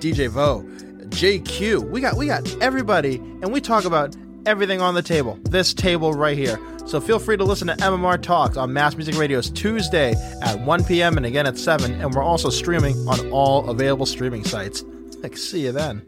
DJ 0.00 0.28
Vo, 0.28 0.66
JQ. 1.10 1.90
We 1.90 2.00
got 2.00 2.16
we 2.16 2.26
got 2.26 2.62
everybody, 2.62 3.16
and 3.16 3.52
we 3.52 3.60
talk 3.60 3.84
about 3.84 4.16
everything 4.46 4.80
on 4.80 4.94
the 4.94 5.02
table. 5.02 5.38
This 5.42 5.74
table 5.74 6.12
right 6.12 6.36
here. 6.36 6.58
So 6.86 7.02
feel 7.02 7.18
free 7.18 7.36
to 7.36 7.44
listen 7.44 7.68
to 7.68 7.74
MMR 7.74 8.22
Talks 8.22 8.56
on 8.56 8.72
Mass 8.72 8.96
Music 8.96 9.14
Radio's 9.18 9.50
Tuesday 9.50 10.14
at 10.42 10.58
1 10.60 10.84
p.m. 10.84 11.18
and 11.18 11.26
again 11.26 11.46
at 11.46 11.58
7. 11.58 12.00
And 12.00 12.14
we're 12.14 12.22
also 12.22 12.48
streaming 12.48 12.96
on 13.06 13.30
all 13.30 13.68
available 13.68 14.06
streaming 14.06 14.42
sites. 14.42 14.82
Like, 15.22 15.36
see 15.36 15.64
you 15.64 15.72
then. 15.72 16.02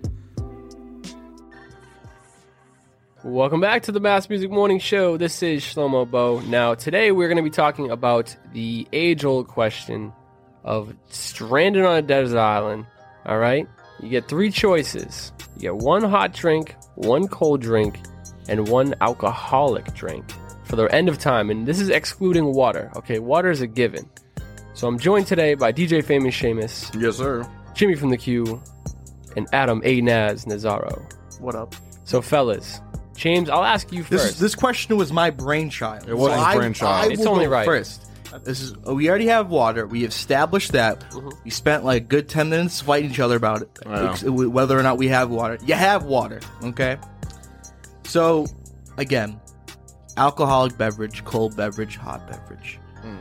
Welcome 3.23 3.61
back 3.61 3.83
to 3.83 3.93
the 3.93 4.01
Mass 4.01 4.31
Music 4.31 4.51
Morning 4.51 4.79
Show. 4.79 5.19
This 5.19 5.43
is 5.43 5.63
Shlomo 5.63 6.11
Bo. 6.11 6.41
Now, 6.41 6.75
today 6.75 7.13
we're 7.13 7.29
going 7.29 7.37
to 7.37 7.43
be 7.43 7.51
talking 7.51 7.91
about 7.91 8.35
the 8.55 8.89
age 8.95 9.27
old 9.27 9.49
question 9.49 10.15
of 10.65 10.97
stranded 11.11 11.85
on 11.85 11.97
a 11.97 12.03
desert 12.03 12.39
island. 12.39 12.87
All 13.27 13.37
right? 13.39 13.69
You 14.03 14.09
get 14.09 14.29
three 14.29 14.51
choices 14.51 15.33
you 15.57 15.63
get 15.63 15.77
one 15.77 16.03
hot 16.03 16.33
drink, 16.33 16.75
one 16.95 17.29
cold 17.29 17.61
drink, 17.61 18.01
and 18.49 18.67
one 18.69 18.95
alcoholic 19.03 19.93
drink 19.95 20.25
for 20.65 20.77
the 20.77 20.85
end 20.85 21.09
of 21.09 21.19
time. 21.19 21.51
And 21.51 21.67
this 21.67 21.81
is 21.81 21.91
excluding 21.91 22.55
water. 22.55 22.91
Okay, 22.97 23.19
water 23.19 23.51
is 23.51 23.61
a 23.61 23.67
given. 23.67 24.09
So 24.75 24.89
I'm 24.89 24.99
joined 24.99 25.27
today 25.27 25.55
by 25.55 25.71
DJ 25.73 26.03
Famous 26.03 26.35
Seamus, 26.35 26.99
Yes, 27.01 27.17
sir. 27.19 27.47
Jimmy 27.75 27.95
from 27.95 28.09
the 28.11 28.17
Q, 28.17 28.63
and 29.37 29.47
Adam 29.53 29.83
A. 29.85 30.01
Naz 30.01 30.47
Nazaro. 30.47 31.03
What 31.41 31.55
up? 31.55 31.75
So, 32.05 32.23
fellas, 32.23 32.81
James, 33.15 33.51
I'll 33.51 33.65
ask 33.65 33.93
you 33.93 34.03
This 34.05 34.23
first. 34.29 34.41
this 34.41 34.55
question 34.55 34.97
was 34.97 35.13
my 35.13 35.29
brainchild. 35.31 36.09
It 36.09 36.15
was 36.17 36.33
his 36.33 36.41
I- 36.43 36.57
brainchild. 36.57 37.05
I 37.11 37.13
It's 37.13 37.21
will 37.21 37.29
only 37.29 37.45
go 37.45 37.51
right. 37.51 37.67
First, 37.67 38.07
this 38.45 38.61
is 38.61 38.75
oh, 38.85 38.95
we 38.95 39.09
already 39.09 39.27
have 39.27 39.49
water. 39.49 39.87
We 39.87 40.05
established 40.05 40.73
that. 40.73 41.01
Mm-hmm. 41.11 41.31
We 41.45 41.51
spent 41.51 41.85
like 41.85 42.03
a 42.03 42.07
good 42.07 42.29
ten 42.29 42.49
minutes 42.51 42.81
fighting 42.81 43.11
each 43.11 43.21
other 43.21 43.37
about 43.37 43.63
it, 43.63 43.79
Yeah. 43.85 44.13
ex- 44.13 44.23
whether 44.25 44.79
or 44.79 44.83
not 44.83 44.99
we 44.99 45.09
have 45.09 45.31
water. 45.31 45.59
You 45.65 45.75
have 45.75 46.05
water, 46.05 46.41
okay? 46.63 46.99
So, 48.05 48.47
again, 48.99 49.41
alcoholic 50.17 50.77
beverage, 50.77 51.25
cold 51.25 51.57
beverage, 51.57 51.97
hot 51.97 52.27
beverage. 52.29 52.79
Hmm. 53.03 53.17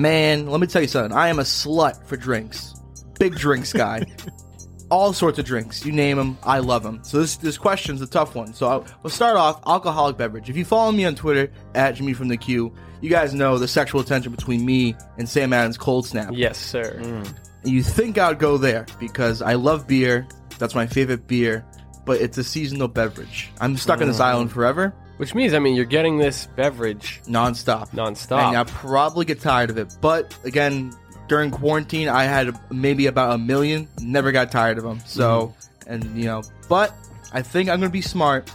Man, 0.00 0.46
let 0.48 0.60
me 0.60 0.66
tell 0.66 0.82
you 0.82 0.88
something. 0.88 1.16
I 1.16 1.28
am 1.28 1.38
a 1.38 1.42
slut 1.42 2.04
for 2.06 2.16
drinks. 2.16 2.74
Big 3.18 3.36
drinks 3.36 3.72
guy. 3.72 4.04
all 4.90 5.12
sorts 5.12 5.38
of 5.38 5.44
drinks. 5.44 5.84
You 5.84 5.92
name 5.92 6.16
them, 6.16 6.38
I 6.42 6.58
love 6.58 6.82
them. 6.82 7.00
So 7.02 7.18
this 7.20 7.36
this 7.36 7.56
question's 7.58 8.00
a 8.02 8.06
tough 8.06 8.34
one. 8.34 8.54
So 8.54 8.68
I'll, 8.68 8.86
we'll 9.02 9.10
start 9.10 9.36
off 9.36 9.60
alcoholic 9.66 10.16
beverage. 10.16 10.50
If 10.50 10.56
you 10.56 10.64
follow 10.64 10.92
me 10.92 11.04
on 11.04 11.14
Twitter 11.14 11.52
at 11.74 11.92
Jimmy 11.96 12.12
from 12.12 12.28
the 12.28 12.36
Q, 12.36 12.72
you 13.04 13.10
guys 13.10 13.34
know 13.34 13.58
the 13.58 13.68
sexual 13.68 14.02
tension 14.02 14.32
between 14.32 14.64
me 14.64 14.96
and 15.18 15.28
Sam 15.28 15.52
Adams 15.52 15.76
Cold 15.76 16.06
Snap. 16.06 16.30
Yes, 16.32 16.56
sir. 16.56 16.98
Mm. 17.02 17.36
You 17.62 17.82
think 17.82 18.16
I'd 18.16 18.38
go 18.38 18.56
there 18.56 18.86
because 18.98 19.42
I 19.42 19.54
love 19.54 19.86
beer. 19.86 20.26
That's 20.58 20.74
my 20.74 20.86
favorite 20.86 21.26
beer, 21.26 21.66
but 22.06 22.22
it's 22.22 22.38
a 22.38 22.44
seasonal 22.44 22.88
beverage. 22.88 23.50
I'm 23.60 23.76
stuck 23.76 24.00
on 24.00 24.08
this 24.08 24.20
mm. 24.20 24.24
island 24.24 24.52
forever, 24.52 24.94
Which 25.18 25.34
means, 25.34 25.52
I 25.52 25.58
mean, 25.58 25.74
you're 25.74 25.84
getting 25.84 26.16
this 26.16 26.46
beverage 26.56 27.20
nonstop. 27.26 27.90
nonstop. 27.90 28.48
And 28.48 28.56
I 28.56 28.64
probably 28.64 29.26
get 29.26 29.38
tired 29.38 29.68
of 29.68 29.76
it. 29.76 29.94
But 30.00 30.34
again, 30.44 30.96
during 31.28 31.50
quarantine, 31.50 32.08
I 32.08 32.24
had 32.24 32.58
maybe 32.72 33.06
about 33.08 33.34
a 33.34 33.38
million. 33.38 33.86
Never 34.00 34.32
got 34.32 34.50
tired 34.50 34.78
of 34.78 34.84
them. 34.84 35.00
So, 35.04 35.54
mm. 35.80 35.86
and 35.88 36.16
you 36.16 36.24
know, 36.24 36.42
but 36.70 36.94
I 37.34 37.42
think 37.42 37.68
I'm 37.68 37.80
gonna 37.80 37.90
be 37.90 38.00
smart. 38.00 38.50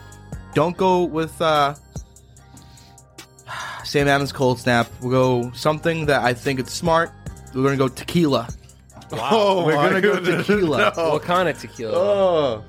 Don't 0.55 0.75
go 0.75 1.03
with 1.03 1.39
uh, 1.39 1.75
Sam 3.89 4.07
Adams 4.07 4.31
Cold 4.31 4.59
Snap. 4.59 4.87
We'll 5.01 5.09
go 5.11 5.51
something 5.53 6.05
that 6.05 6.21
I 6.23 6.33
think 6.33 6.59
it's 6.59 6.71
smart. 6.73 7.11
We're 7.55 7.63
gonna 7.63 7.75
go 7.77 7.87
tequila. 7.87 8.47
Oh, 9.11 9.65
We're 9.65 9.73
gonna 9.73 9.99
go 10.01 10.13
goodness. 10.19 10.45
tequila. 10.45 10.91
what 10.95 11.23
kind 11.23 11.49
of 11.49 11.57
tequila? 11.59 11.93
Oh, 11.97 12.63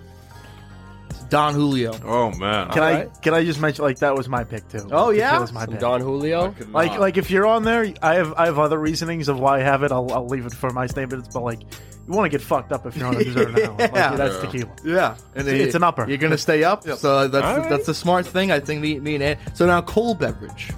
Don 1.28 1.54
Julio. 1.54 1.92
Oh 2.04 2.30
man. 2.32 2.70
Can 2.70 2.82
I 2.82 2.92
Alright. 2.92 3.22
can 3.22 3.34
I 3.34 3.44
just 3.44 3.60
mention 3.60 3.84
like 3.84 3.98
that 3.98 4.16
was 4.16 4.28
my 4.28 4.42
pick 4.44 4.66
too? 4.68 4.88
Oh, 4.90 5.10
yeah? 5.10 5.30
Tequila's 5.32 5.52
my 5.52 5.60
Some 5.64 5.70
pick. 5.72 5.80
Don 5.80 6.00
Julio. 6.00 6.54
Like 6.70 6.98
like 6.98 7.16
if 7.18 7.30
you're 7.30 7.46
on 7.46 7.62
there, 7.64 7.92
I 8.02 8.14
have 8.14 8.32
I 8.38 8.46
have 8.46 8.58
other 8.58 8.78
reasonings 8.78 9.28
of 9.28 9.38
why 9.38 9.58
I 9.58 9.62
have 9.62 9.82
it. 9.82 9.92
I'll, 9.92 10.10
I'll 10.12 10.26
leave 10.26 10.46
it 10.46 10.52
for 10.54 10.70
my 10.70 10.86
statements, 10.86 11.28
but 11.32 11.42
like 11.42 11.60
you 11.60 12.14
want 12.14 12.24
to 12.24 12.36
get 12.36 12.44
fucked 12.44 12.72
up 12.72 12.86
if 12.86 12.96
you're 12.96 13.06
on 13.06 13.16
a 13.16 13.22
dessert 13.22 13.52
now. 13.52 13.76
Like, 13.78 13.92
Yeah. 13.94 14.16
that's 14.16 14.34
Yeah. 14.36 14.40
tequila. 14.40 14.70
Yeah, 14.84 15.16
and 15.36 15.46
It's- 15.46 15.66
it's 15.66 15.74
an 15.76 15.82
upper. 15.84 16.08
You're 16.08 16.16
gonna 16.18 16.38
stay 16.38 16.64
up, 16.64 16.82
so 16.84 17.28
that's 17.28 17.44
All 17.46 17.58
right. 17.58 17.68
that's 17.68 17.86
a 17.88 17.94
smart 17.94 18.26
thing. 18.26 18.50
I 18.50 18.58
think 18.58 18.80
me, 18.80 18.98
me 18.98 19.14
and 19.16 19.22
Ed. 19.22 19.38
So 19.54 19.66
now 19.66 19.82
cold 19.82 20.18
beverage. 20.18 20.70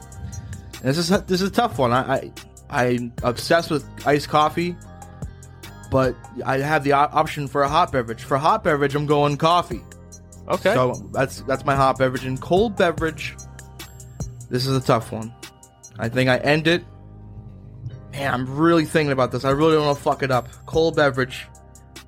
And 0.83 0.91
this 0.91 0.99
is 0.99 1.09
this 1.23 1.41
is 1.41 1.49
a 1.49 1.51
tough 1.51 1.79
one. 1.79 1.93
I, 1.93 2.33
I 2.69 2.85
I'm 2.85 3.13
obsessed 3.23 3.71
with 3.71 3.89
iced 4.05 4.29
coffee, 4.29 4.75
but 5.91 6.17
I 6.45 6.59
have 6.59 6.83
the 6.83 6.93
op- 6.93 7.15
option 7.15 7.47
for 7.47 7.63
a 7.63 7.69
hot 7.69 7.93
beverage. 7.93 8.25
For 8.25 8.37
hot 8.37 8.65
beverage, 8.65 8.97
I'm 8.97 9.07
going 9.07 9.37
coffee. 9.37 9.83
Okay. 10.49 10.75
So 10.75 11.09
that's 11.13 11.43
that's 11.43 11.65
my 11.65 11.77
hot 11.77 11.99
beverage. 11.99 12.25
And 12.25 12.41
cold 12.41 12.77
beverage, 12.77 13.37
this 14.51 14.67
is 14.67 14.77
a 14.77 14.81
tough 14.81 15.13
one. 15.13 15.33
I 16.01 16.09
think 16.09 16.29
I 16.29 16.39
end 16.39 16.67
it. 16.67 16.85
Man, 18.11 18.35
I'm 18.35 18.57
really 18.57 18.85
thinking 18.85 19.13
about 19.13 19.31
this. 19.31 19.45
I 19.45 19.51
really 19.51 19.75
don't 19.75 19.87
want 19.87 19.99
to 19.99 20.03
fuck 20.03 20.25
it 20.25 20.33
up. 20.33 20.49
Cold 20.67 20.97
beverage, 20.97 21.47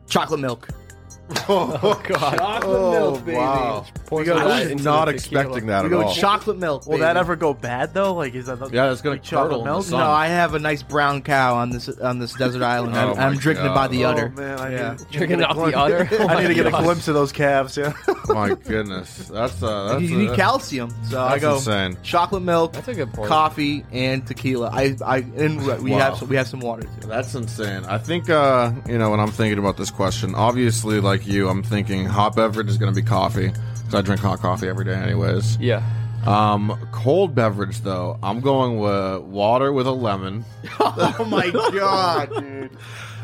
chocolate 0.08 0.40
milk. 0.40 0.68
oh 1.48 2.02
God. 2.08 2.38
Chocolate 2.38 2.92
milk, 2.92 3.20
oh, 3.20 3.24
baby. 3.24 3.36
wow. 3.36 3.86
Pour 4.06 4.20
I 4.20 4.24
some 4.24 4.36
of 4.38 4.44
that 4.44 4.62
was 4.62 4.70
into 4.70 4.84
not 4.84 5.04
the 5.06 5.12
tequila. 5.14 5.40
expecting 5.42 5.66
that 5.68 5.82
We 5.82 5.86
at 5.86 5.90
go 5.90 6.02
all. 6.02 6.14
chocolate 6.14 6.58
milk. 6.58 6.86
Will 6.86 6.92
baby. 6.92 7.00
that 7.02 7.16
ever 7.16 7.36
go 7.36 7.54
bad 7.54 7.94
though? 7.94 8.14
Like 8.14 8.34
is 8.34 8.46
that 8.46 8.58
the, 8.58 8.68
Yeah, 8.70 8.90
it's 8.92 9.00
gonna 9.00 9.14
like 9.16 9.22
chocolate 9.22 9.50
curdle 9.50 9.58
in 9.60 9.64
the 9.66 9.70
milk? 9.72 9.84
sun. 9.86 10.00
No, 10.00 10.06
I 10.10 10.26
have 10.28 10.54
a 10.54 10.58
nice 10.58 10.82
brown 10.82 11.22
cow 11.22 11.56
on 11.56 11.70
this 11.70 11.88
on 11.88 12.18
this 12.18 12.34
desert 12.34 12.62
island. 12.62 12.94
Oh 12.96 12.98
I'm, 13.12 13.16
my 13.16 13.26
I'm 13.26 13.36
drinking 13.36 13.64
it 13.66 13.68
by 13.70 13.86
God. 13.86 13.90
the 13.92 14.04
Oh 14.04 14.08
udder. 14.10 14.28
man, 14.30 14.58
I 14.60 14.72
Yeah. 14.72 14.90
need, 14.92 15.10
Drinking 15.10 15.40
it 15.40 15.44
off 15.50 15.56
the 15.56 15.78
udder. 15.78 16.08
Oh 16.12 16.16
I 16.28 16.34
my 16.34 16.40
need 16.42 16.48
to 16.48 16.54
get 16.54 16.66
a 16.66 16.70
gosh. 16.72 16.82
glimpse 16.84 17.08
of 17.08 17.14
those 17.14 17.32
calves. 17.32 17.76
Yeah. 17.76 17.92
My 18.28 18.54
goodness, 18.54 19.28
that's 19.28 19.62
uh, 19.62 19.88
that's 19.88 20.02
you 20.02 20.16
need 20.18 20.30
uh, 20.30 20.36
calcium, 20.36 20.90
so 21.08 21.20
I 21.20 21.30
that's 21.38 21.42
go 21.42 21.54
insane. 21.56 21.96
chocolate 22.02 22.42
milk, 22.42 22.72
That's 22.72 22.88
a 22.88 22.94
good 22.94 23.12
point. 23.12 23.28
coffee, 23.28 23.84
and 23.92 24.26
tequila. 24.26 24.70
I 24.72 24.96
I 25.04 25.18
and 25.18 25.64
we 25.82 25.90
Wow. 25.92 25.98
have 25.98 26.18
some, 26.18 26.28
we 26.28 26.36
have 26.36 26.48
some 26.48 26.60
water 26.60 26.82
too. 26.82 27.06
That's 27.08 27.34
insane. 27.34 27.84
I 27.84 27.98
think, 27.98 28.30
uh, 28.30 28.72
you 28.88 28.98
know, 28.98 29.10
when 29.10 29.20
I'm 29.20 29.30
thinking 29.30 29.58
about 29.58 29.76
this 29.76 29.90
question, 29.90 30.34
obviously, 30.34 31.00
like 31.00 31.26
you, 31.26 31.48
I'm 31.48 31.62
thinking 31.62 32.06
hot 32.06 32.34
beverage 32.34 32.68
is 32.68 32.78
going 32.78 32.92
to 32.94 33.00
be 33.00 33.06
coffee 33.06 33.48
because 33.48 33.73
I 33.94 34.02
drink 34.02 34.20
hot 34.20 34.40
coffee 34.40 34.68
every 34.68 34.84
day, 34.84 34.94
anyways. 34.94 35.56
Yeah. 35.58 35.82
Um, 36.26 36.78
cold 36.90 37.34
beverage 37.34 37.80
though, 37.82 38.18
I'm 38.22 38.40
going 38.40 38.78
with 38.78 39.22
water 39.22 39.72
with 39.72 39.86
a 39.86 39.92
lemon. 39.92 40.44
Oh 40.80 41.26
my 41.28 41.50
god, 41.50 42.30
dude! 42.34 42.70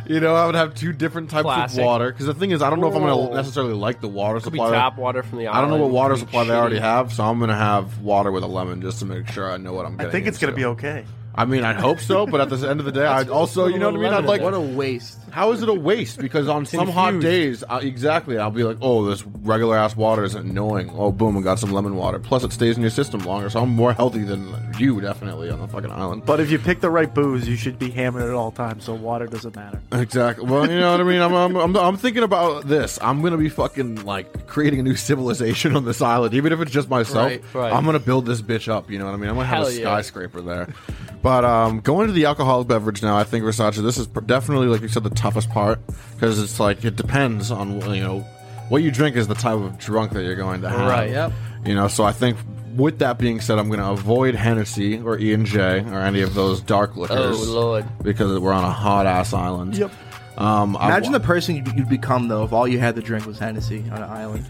You 0.07 0.19
know, 0.21 0.35
I 0.35 0.45
would 0.47 0.55
have 0.55 0.75
two 0.75 0.93
different 0.93 1.31
types 1.31 1.43
Classic. 1.45 1.79
of 1.81 1.87
water 1.87 2.11
because 2.13 2.27
the 2.27 2.35
thing 2.35 2.51
is, 2.51 2.63
I 2.63 2.69
don't 2.71 2.81
know 2.81 2.89
if 2.89 2.95
I'm 2.95 3.03
going 3.03 3.29
to 3.29 3.35
necessarily 3.35 3.75
like 3.75 4.01
the 4.01 4.09
water 4.09 4.41
Could 4.41 4.53
be 4.53 4.59
supply. 4.59 4.73
tap 4.73 4.97
water 4.99 5.23
from 5.23 5.39
the 5.39 5.47
island. 5.47 5.59
I 5.59 5.61
don't 5.69 5.79
know 5.79 5.85
what 5.87 5.93
water 5.95 6.15
Could 6.15 6.21
be 6.21 6.27
supply 6.27 6.45
they 6.45 6.55
already 6.55 6.77
shitty. 6.77 6.81
have, 6.83 7.13
so 7.13 7.25
I'm 7.25 7.39
going 7.39 7.51
to 7.51 7.55
have 7.57 8.01
water 8.01 8.31
with 8.33 8.43
a 8.43 8.47
lemon 8.49 8.83
just 8.83 8.99
to 9.01 9.05
make 9.07 9.29
sure 9.29 9.51
I 9.51 9.57
know 9.57 9.73
what 9.73 9.87
I'm 9.87 9.97
getting. 9.97 10.09
I 10.09 10.13
think 10.13 10.27
it's 10.27 10.39
gonna 10.39 10.51
into. 10.53 10.61
be 10.61 10.65
okay. 10.67 11.05
I 11.35 11.45
mean, 11.45 11.64
I'd 11.64 11.77
hope 11.77 12.01
so, 12.01 12.27
but 12.27 12.40
at 12.40 12.51
the 12.51 12.69
end 12.69 12.81
of 12.81 12.87
the 12.87 12.93
day, 12.93 13.07
I'd 13.07 13.31
also, 13.31 13.66
you 13.66 13.79
know 13.79 13.90
what 13.90 14.01
I 14.01 14.03
mean? 14.03 14.12
I'd 14.12 14.25
like, 14.25 14.43
What 14.43 14.55
a 14.55 14.61
waste! 14.61 15.21
how 15.31 15.53
is 15.53 15.62
it 15.62 15.69
a 15.69 15.75
waste? 15.75 16.19
Because 16.19 16.49
on 16.49 16.66
some 16.66 16.88
hot 16.88 17.21
days, 17.21 17.62
I, 17.64 17.81
exactly, 17.81 18.38
I'll 18.38 18.51
be 18.51 18.64
like, 18.64 18.79
oh, 18.81 19.05
this 19.07 19.25
regular 19.25 19.77
ass 19.77 19.97
water 19.97 20.25
is 20.25 20.35
annoying. 20.35 20.90
Oh, 20.93 21.12
boom, 21.12 21.37
I 21.37 21.40
got 21.40 21.59
some 21.59 21.73
lemon 21.73 21.97
water. 21.97 22.19
Plus, 22.19 22.45
it 22.45 22.53
stays 22.53 22.77
in 22.77 22.83
your 22.83 22.90
system 22.90 23.21
longer, 23.21 23.49
so 23.51 23.61
I'm 23.61 23.71
more 23.71 23.93
healthy 23.93 24.25
than 24.25 24.55
you, 24.79 25.01
definitely, 25.01 25.51
on 25.51 25.61
the 25.61 25.69
fucking 25.69 25.90
island. 25.90 26.25
But 26.27 26.40
if 26.40 26.51
you 26.51 26.59
pick 26.59 26.81
the 26.81 26.90
right 26.90 27.12
booze, 27.12 27.49
you 27.49 27.57
should 27.57 27.79
be 27.79 27.90
hammered 27.90 28.25
at 28.25 28.35
all 28.35 28.51
times. 28.51 28.85
So 28.85 28.95
water 28.95 29.27
doesn't 29.27 29.55
matter. 29.57 29.81
Exactly. 29.93 30.47
Well, 30.47 30.69
you 30.71 30.79
know 30.79 30.93
what 30.93 31.01
I 31.01 31.05
mean. 31.05 31.21
I'm, 31.21 31.33
I'm, 31.33 31.57
I'm, 31.57 31.77
I'm 31.77 31.97
thinking 31.97 32.23
about 32.23 32.66
this. 32.66 32.99
I'm 33.01 33.23
gonna 33.23 33.37
be 33.37 33.49
fucking 33.49 34.05
like 34.05 34.47
creating 34.47 34.81
a 34.81 34.83
new 34.83 34.97
civilization 34.97 35.77
on 35.77 35.85
this 35.85 36.03
island, 36.03 36.35
even 36.35 36.53
if 36.53 36.61
it's 36.61 36.73
just 36.73 36.88
myself. 36.88 37.29
Right, 37.29 37.55
right. 37.55 37.73
I'm 37.73 37.85
gonna 37.85 37.99
build 37.99 38.27
this 38.27 38.43
bitch 38.43 38.69
up. 38.69 38.90
You 38.90 38.99
know 38.99 39.07
what 39.07 39.14
I 39.14 39.16
mean? 39.16 39.31
I'm 39.31 39.37
gonna 39.37 39.47
have 39.47 39.59
Hell 39.59 39.69
a 39.69 39.73
yeah. 39.73 39.83
skyscraper 39.83 40.40
there. 40.40 40.75
But 41.23 41.45
um, 41.45 41.81
going 41.81 42.07
to 42.07 42.13
the 42.13 42.25
alcoholic 42.25 42.67
beverage 42.69 43.03
now, 43.03 43.17
I 43.17 43.25
think 43.25 43.45
Versace. 43.45 43.77
This 43.83 43.99
is 43.99 44.07
definitely, 44.07 44.69
like 44.69 44.81
you 44.81 44.89
said, 44.89 45.05
the 45.05 45.11
toughest 45.11 45.51
part 45.51 45.81
because 46.15 46.41
it's 46.43 46.59
like 46.59 46.85
it 46.85 46.97
depends 46.97 47.51
on 47.51 47.81
you 47.95 48.03
know 48.03 48.21
what 48.69 48.83
you 48.83 48.91
drink 48.91 49.17
is 49.17 49.29
the 49.29 49.35
type 49.35 49.59
of 49.59 49.79
drunk 49.79 50.13
that 50.13 50.25
you're 50.25 50.37
going 50.37 50.63
to 50.63 50.71
have. 50.71 50.89
Right. 50.89 51.11
Yep. 51.11 51.33
You 51.67 51.75
know, 51.75 51.89
so 51.89 52.05
I 52.05 52.13
think 52.13 52.39
with 52.75 53.01
that 53.01 53.19
being 53.19 53.41
said, 53.41 53.59
I'm 53.59 53.69
going 53.69 53.81
to 53.81 53.91
avoid 53.91 54.35
Hennessy 54.35 54.99
or 54.99 55.19
E 55.19 55.35
and 55.35 55.45
J 55.45 55.81
or 55.81 56.01
any 56.01 56.23
of 56.23 56.35
those 56.35 56.61
dark 56.61 56.97
liquors. 56.97 57.49
Oh 57.49 57.53
Lord. 57.53 57.87
Because 58.03 58.39
we're 58.39 58.53
on 58.53 58.65
a 58.65 58.71
hot 58.71 59.07
ass 59.07 59.35
island. 59.35 59.77
Yep. 59.77 59.93
Um, 60.40 60.76
I- 60.79 60.87
Imagine 60.87 61.12
the 61.12 61.20
person 61.20 61.55
you'd, 61.57 61.68
you'd 61.76 61.88
become 61.88 62.29
though 62.29 62.44
if 62.44 62.53
all 62.53 62.66
you 62.66 62.79
had 62.79 62.96
to 62.96 63.03
drink 63.03 63.26
was 63.26 63.38
Hennessy 63.38 63.85
on 63.92 63.98
an 63.98 64.11
island. 64.11 64.44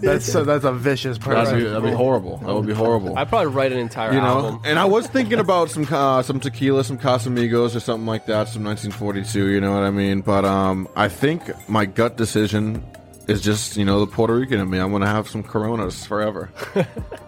That's 0.00 0.24
so 0.30 0.44
that's 0.44 0.64
a 0.64 0.72
vicious 0.72 1.18
That'd 1.18 1.34
person. 1.34 1.58
be, 1.58 1.64
that'd 1.64 1.82
be 1.82 1.90
horrible. 1.90 2.38
That 2.38 2.54
would 2.54 2.66
be 2.66 2.72
horrible. 2.72 3.18
I'd 3.18 3.28
probably 3.28 3.52
write 3.52 3.72
an 3.72 3.78
entire 3.78 4.12
you 4.12 4.20
know, 4.20 4.26
album. 4.26 4.60
and 4.64 4.78
I 4.78 4.84
was 4.84 5.06
thinking 5.08 5.40
about 5.40 5.70
some 5.70 5.86
uh, 5.90 6.22
some 6.22 6.38
tequila, 6.40 6.84
some 6.84 6.98
Casamigos 6.98 7.74
or 7.74 7.80
something 7.80 8.06
like 8.06 8.26
that, 8.26 8.48
some 8.48 8.62
1942. 8.64 9.48
You 9.48 9.60
know 9.60 9.72
what 9.72 9.82
I 9.82 9.90
mean? 9.90 10.20
But 10.20 10.44
um, 10.44 10.88
I 10.94 11.08
think 11.08 11.42
my 11.68 11.84
gut 11.84 12.16
decision 12.16 12.84
is 13.26 13.40
just 13.40 13.76
you 13.76 13.84
know 13.84 14.00
the 14.00 14.06
Puerto 14.06 14.36
Rican 14.36 14.60
in 14.60 14.70
me. 14.70 14.78
I'm 14.78 14.92
gonna 14.92 15.06
have 15.06 15.28
some 15.28 15.42
Coronas 15.42 16.06
forever 16.06 16.50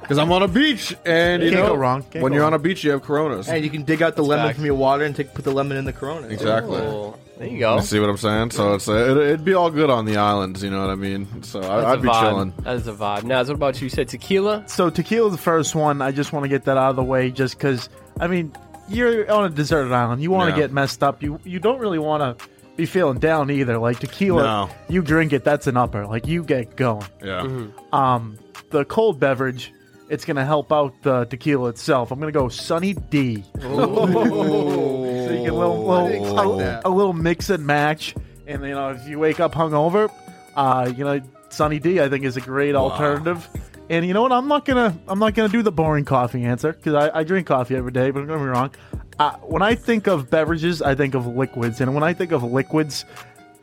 because 0.00 0.18
I'm 0.18 0.30
on 0.30 0.42
a 0.42 0.48
beach, 0.48 0.94
and 1.04 1.42
you 1.42 1.50
Can't 1.50 1.62
know 1.62 1.68
go 1.70 1.74
wrong. 1.74 2.02
Can't 2.04 2.22
when 2.22 2.30
go 2.32 2.36
you're 2.36 2.42
wrong. 2.44 2.52
on 2.52 2.60
a 2.60 2.62
beach, 2.62 2.84
you 2.84 2.90
have 2.92 3.02
Coronas. 3.02 3.48
And 3.48 3.64
you 3.64 3.70
can 3.70 3.82
dig 3.82 4.00
out 4.02 4.14
the 4.14 4.22
lemon 4.22 4.46
facts. 4.46 4.56
from 4.58 4.66
your 4.66 4.74
water 4.76 5.04
and 5.04 5.16
take 5.16 5.34
put 5.34 5.44
the 5.44 5.50
lemon 5.52 5.76
in 5.76 5.84
the 5.86 5.92
Corona. 5.92 6.28
exactly. 6.28 6.78
Oh, 6.78 7.16
there 7.38 7.48
you 7.48 7.58
go. 7.58 7.76
You 7.76 7.82
see 7.82 8.00
what 8.00 8.08
I'm 8.08 8.16
saying? 8.16 8.50
So 8.52 8.74
it's 8.74 8.88
uh, 8.88 8.94
it, 8.94 9.16
it'd 9.16 9.44
be 9.44 9.54
all 9.54 9.70
good 9.70 9.90
on 9.90 10.04
the 10.04 10.16
islands. 10.16 10.62
You 10.62 10.70
know 10.70 10.80
what 10.80 10.90
I 10.90 10.94
mean? 10.94 11.42
So 11.42 11.58
I, 11.60 11.62
That's 11.62 11.86
I'd 11.86 11.98
a 11.98 12.02
be 12.02 12.08
vibe. 12.08 12.20
chilling. 12.20 12.54
That 12.62 12.76
is 12.76 12.86
a 12.88 12.92
vibe. 12.92 13.24
Naz, 13.24 13.48
what 13.48 13.54
about 13.56 13.80
you? 13.80 13.86
You 13.86 13.90
said 13.90 14.08
tequila. 14.08 14.64
So 14.68 14.90
tequila's 14.90 15.32
the 15.32 15.38
first 15.38 15.74
one. 15.74 16.00
I 16.02 16.12
just 16.12 16.32
want 16.32 16.44
to 16.44 16.48
get 16.48 16.64
that 16.64 16.76
out 16.76 16.90
of 16.90 16.96
the 16.96 17.04
way, 17.04 17.30
just 17.30 17.56
because. 17.58 17.88
I 18.18 18.26
mean, 18.28 18.52
you're 18.88 19.30
on 19.30 19.44
a 19.44 19.48
deserted 19.50 19.92
island. 19.92 20.22
You 20.22 20.30
want 20.30 20.50
to 20.54 20.58
Yeah. 20.60 20.66
get 20.68 20.72
messed 20.72 21.02
up. 21.02 21.22
You 21.22 21.38
you 21.44 21.58
don't 21.60 21.78
really 21.78 21.98
want 21.98 22.38
to 22.38 22.46
be 22.76 22.86
feeling 22.86 23.18
down 23.18 23.50
either. 23.50 23.78
Like 23.78 23.98
tequila, 24.00 24.42
No. 24.42 24.70
you 24.88 25.02
drink 25.02 25.32
it, 25.32 25.44
that's 25.44 25.66
an 25.66 25.76
upper. 25.76 26.06
Like 26.06 26.26
you 26.26 26.42
get 26.42 26.76
going. 26.76 27.04
Yeah. 27.22 27.40
Mm-hmm. 27.42 27.94
Um, 27.94 28.38
the 28.70 28.84
cold 28.84 29.18
beverage, 29.20 29.72
it's 30.08 30.24
gonna 30.24 30.44
help 30.44 30.72
out 30.72 30.94
the 31.02 31.24
tequila 31.24 31.68
itself. 31.70 32.10
I'm 32.10 32.18
gonna 32.20 32.32
go 32.32 32.48
Sunny 32.48 32.94
D. 32.94 33.44
so 33.60 33.60
you 33.60 35.38
get 35.42 35.52
a 35.52 35.54
little, 35.54 35.84
little 35.84 36.60
a, 36.60 36.64
that. 36.64 36.82
a 36.84 36.88
little 36.88 37.12
mix 37.12 37.50
and 37.50 37.66
match, 37.66 38.14
and 38.46 38.62
you 38.62 38.70
know 38.70 38.90
if 38.90 39.06
you 39.08 39.18
wake 39.18 39.40
up 39.40 39.52
hungover, 39.52 40.10
uh, 40.54 40.92
you 40.96 41.04
know 41.04 41.20
Sunny 41.48 41.78
D 41.78 42.00
I 42.00 42.08
think 42.08 42.24
is 42.24 42.36
a 42.36 42.40
great 42.40 42.74
alternative. 42.74 43.48
And 43.88 44.04
you 44.04 44.14
know 44.14 44.22
what? 44.22 44.32
I'm 44.32 44.48
not 44.48 44.64
gonna 44.64 44.98
I'm 45.06 45.18
not 45.18 45.34
gonna 45.34 45.48
do 45.48 45.62
the 45.62 45.72
boring 45.72 46.04
coffee 46.04 46.44
answer 46.44 46.72
because 46.72 46.94
I, 46.94 47.20
I 47.20 47.24
drink 47.24 47.46
coffee 47.46 47.76
every 47.76 47.92
day. 47.92 48.10
But 48.10 48.20
don't 48.20 48.28
get 48.28 48.38
me 48.38 48.46
wrong. 48.46 48.72
Uh, 49.18 49.36
when 49.38 49.62
I 49.62 49.74
think 49.74 50.06
of 50.08 50.28
beverages, 50.28 50.82
I 50.82 50.94
think 50.94 51.14
of 51.14 51.26
liquids, 51.26 51.80
and 51.80 51.94
when 51.94 52.02
I 52.02 52.12
think 52.12 52.32
of 52.32 52.42
liquids, 52.42 53.04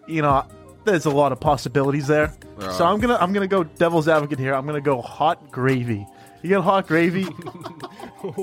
you 0.08 0.22
know, 0.22 0.46
there's 0.86 1.06
a 1.06 1.12
lot 1.12 1.32
of 1.32 1.40
possibilities 1.40 2.08
there. 2.08 2.34
So 2.60 2.86
I'm 2.86 3.00
gonna 3.00 3.18
I'm 3.20 3.34
gonna 3.34 3.48
go 3.48 3.64
devil's 3.64 4.08
advocate 4.08 4.40
here. 4.40 4.54
I'm 4.56 4.66
gonna 4.66 4.82
go 4.82 5.02
hot 5.02 5.52
gravy. 5.52 6.08
You 6.44 6.50
get 6.50 6.62
hot 6.62 6.88
gravy. 6.88 7.22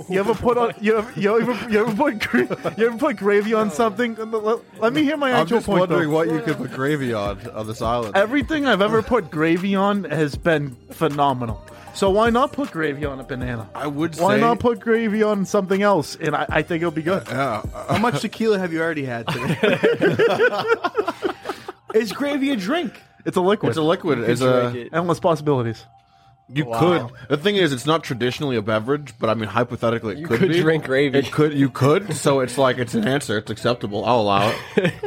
you 0.09 0.19
ever 0.19 0.35
put 0.35 0.57
on 0.57 0.73
you 0.81 0.97
ever, 0.97 1.21
you 1.21 1.39
ever, 1.39 1.71
you 1.71 1.81
ever 1.87 1.95
put 1.95 2.19
gra- 2.19 2.75
you 2.79 2.87
ever 2.87 2.97
put 2.97 3.17
gravy 3.17 3.53
on 3.53 3.71
something? 3.71 4.15
Let, 4.17 4.81
let 4.81 4.93
me 4.95 5.03
hear 5.05 5.19
my 5.19 5.31
I'm 5.33 5.43
actual 5.43 5.59
just 5.59 5.67
point. 5.67 5.81
wondering 5.81 6.09
though. 6.09 6.15
what 6.17 6.29
you 6.29 6.41
could 6.41 6.57
put 6.57 6.73
gravy 6.73 7.13
on 7.13 7.47
on 7.51 7.67
this 7.67 7.83
island. 7.83 8.17
Everything 8.17 8.67
I've 8.67 8.81
ever 8.81 9.03
put 9.03 9.31
gravy 9.31 9.75
on 9.75 10.05
has 10.05 10.35
been 10.35 10.75
phenomenal. 10.93 11.63
So 11.93 12.09
why 12.09 12.31
not 12.31 12.53
put 12.53 12.71
gravy 12.71 13.05
on 13.05 13.21
a 13.21 13.25
banana? 13.25 13.69
I 13.75 13.87
would 13.87 14.17
Why 14.17 14.37
say- 14.37 14.41
not 14.41 14.61
put 14.61 14.81
gravy 14.81 15.23
on 15.23 15.45
something 15.45 15.83
else? 15.83 16.17
And 16.17 16.35
I, 16.35 16.47
I 16.49 16.63
think 16.63 16.81
it'll 16.83 16.93
be 16.93 17.03
good. 17.03 17.25
Yeah. 17.29 17.63
How 17.89 17.99
much 17.99 18.23
tequila 18.23 18.59
have 18.59 18.73
you 18.73 18.81
already 18.81 19.05
had 19.05 19.27
today? 19.29 19.59
Is 21.95 22.13
gravy 22.13 22.51
a 22.53 22.57
drink? 22.57 22.99
It's 23.27 23.37
a 23.37 23.41
liquid. 23.41 23.71
It's 23.71 23.79
a 23.79 23.83
liquid. 23.83 24.21
It's 24.21 24.41
a. 24.41 24.71
drink 24.71 24.87
it. 24.87 24.97
Endless 24.97 25.21
possibilities. 25.21 25.85
You 26.53 26.65
Wow. 26.65 26.79
could. 27.09 27.17
The 27.29 27.37
thing 27.37 27.57
is, 27.57 27.73
it's 27.73 27.87
not 27.87 28.03
traditionally 28.03 28.57
a 28.57 28.63
beverage, 28.63 29.15
but 29.19 29.31
I 29.31 29.35
mean, 29.35 29.49
hypothetically, 29.49 30.15
it 30.15 30.19
You 30.19 30.27
could, 30.27 30.41
could 30.41 30.49
be. 30.49 30.61
drink 30.61 30.85
gravy. 30.85 31.19
It 31.19 31.31
could. 31.31 31.55
You 31.55 31.71
could. 31.71 32.15
So 32.17 32.41
it's 32.41 32.59
like 32.59 32.79
it's 32.79 32.95
an 32.95 33.07
answer. 33.07 33.39
It's 33.39 33.51
acceptable. 33.51 34.05
I'll 34.05 34.21
allow 34.21 34.53
it. 34.77 34.93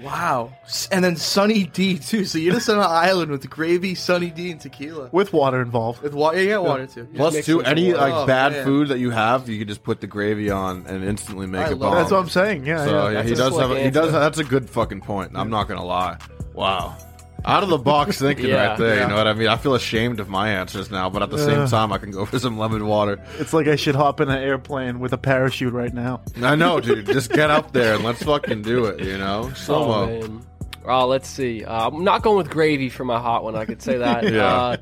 Wow. 0.00 0.52
And 0.92 1.04
then 1.04 1.16
Sunny 1.16 1.64
D 1.64 1.98
too. 1.98 2.24
So 2.24 2.38
you're 2.38 2.54
just 2.54 2.68
on 2.70 2.76
an 2.78 2.84
island 2.84 3.32
with 3.32 3.50
gravy, 3.50 3.96
Sunny 3.96 4.30
D, 4.30 4.52
and 4.52 4.60
tequila. 4.60 5.08
With 5.10 5.32
water 5.32 5.60
involved. 5.60 6.02
With 6.02 6.14
water, 6.14 6.40
yeah, 6.40 6.58
water 6.58 6.86
too. 6.86 7.08
Plus, 7.16 7.34
mix 7.34 7.46
too, 7.46 7.62
any 7.62 7.92
like 7.92 8.12
water. 8.12 8.26
bad 8.26 8.52
Oh, 8.52 8.54
man. 8.56 8.64
food 8.64 8.88
that 8.88 9.00
you 9.00 9.10
have, 9.10 9.48
you 9.48 9.58
could 9.58 9.66
just 9.68 9.82
put 9.82 10.00
the 10.00 10.06
gravy 10.06 10.50
on 10.50 10.86
and 10.86 11.02
instantly 11.04 11.48
make 11.48 11.62
I 11.66 11.70
a 11.70 11.70
love 11.70 11.80
bomb. 11.80 11.92
it. 11.92 11.96
That's 11.96 12.10
what 12.12 12.18
I'm 12.20 12.28
saying. 12.28 12.64
Yeah, 12.64 12.84
So 12.86 13.08
yeah. 13.08 13.10
yeah, 13.10 13.22
he 13.24 13.34
does 13.34 13.58
have. 13.58 13.70
A, 13.72 13.80
he 13.82 13.90
does. 13.90 14.12
That's 14.12 14.38
a 14.38 14.44
good 14.44 14.70
fucking 14.70 15.00
point. 15.00 15.32
I'm 15.34 15.50
not 15.50 15.66
gonna 15.66 15.84
lie. 15.84 16.16
Wow. 16.54 16.96
Out 17.44 17.62
of 17.62 17.68
the 17.68 17.78
box 17.78 18.18
thinking 18.20 18.46
Yeah. 18.46 18.68
right 18.70 18.78
there. 18.78 18.96
Yeah. 18.96 19.02
You 19.02 19.08
know 19.08 19.16
what 19.16 19.26
I 19.26 19.32
mean? 19.34 19.48
I 19.48 19.56
feel 19.56 19.74
ashamed 19.74 20.20
of 20.20 20.28
my 20.28 20.50
answers 20.50 20.90
now, 20.90 21.08
but 21.08 21.22
at 21.22 21.30
the 21.30 21.38
same 21.38 21.66
time, 21.68 21.92
I 21.92 21.98
can 21.98 22.10
go 22.10 22.24
for 22.26 22.38
some 22.38 22.58
lemon 22.58 22.86
water. 22.86 23.20
It's 23.38 23.52
like 23.52 23.68
I 23.68 23.76
should 23.76 23.94
hop 23.94 24.20
in 24.20 24.28
an 24.28 24.42
airplane 24.42 24.98
with 25.00 25.12
a 25.12 25.18
parachute 25.18 25.72
right 25.72 25.92
now. 25.94 26.20
I 26.42 26.56
know, 26.56 26.80
dude. 26.80 27.06
Just 27.06 27.30
get 27.30 27.50
up 27.50 27.72
there 27.72 27.94
and 27.94 28.04
let's 28.04 28.22
fucking 28.22 28.62
do 28.62 28.86
it. 28.86 29.00
You 29.00 29.18
know, 29.18 29.50
slow 29.54 30.20
Oh, 30.22 30.40
mo. 30.88 30.92
man. 30.94 31.02
Oh, 31.02 31.06
let's 31.08 31.28
see. 31.28 31.64
Uh, 31.64 31.88
I'm 31.88 32.02
not 32.04 32.22
going 32.22 32.38
with 32.38 32.50
gravy 32.50 32.88
for 32.88 33.04
my 33.04 33.18
hot 33.20 33.44
one. 33.44 33.54
I 33.56 33.64
could 33.64 33.80
say 33.82 33.98
that. 33.98 34.24
Yeah. 34.32 34.44
uh, 34.54 34.76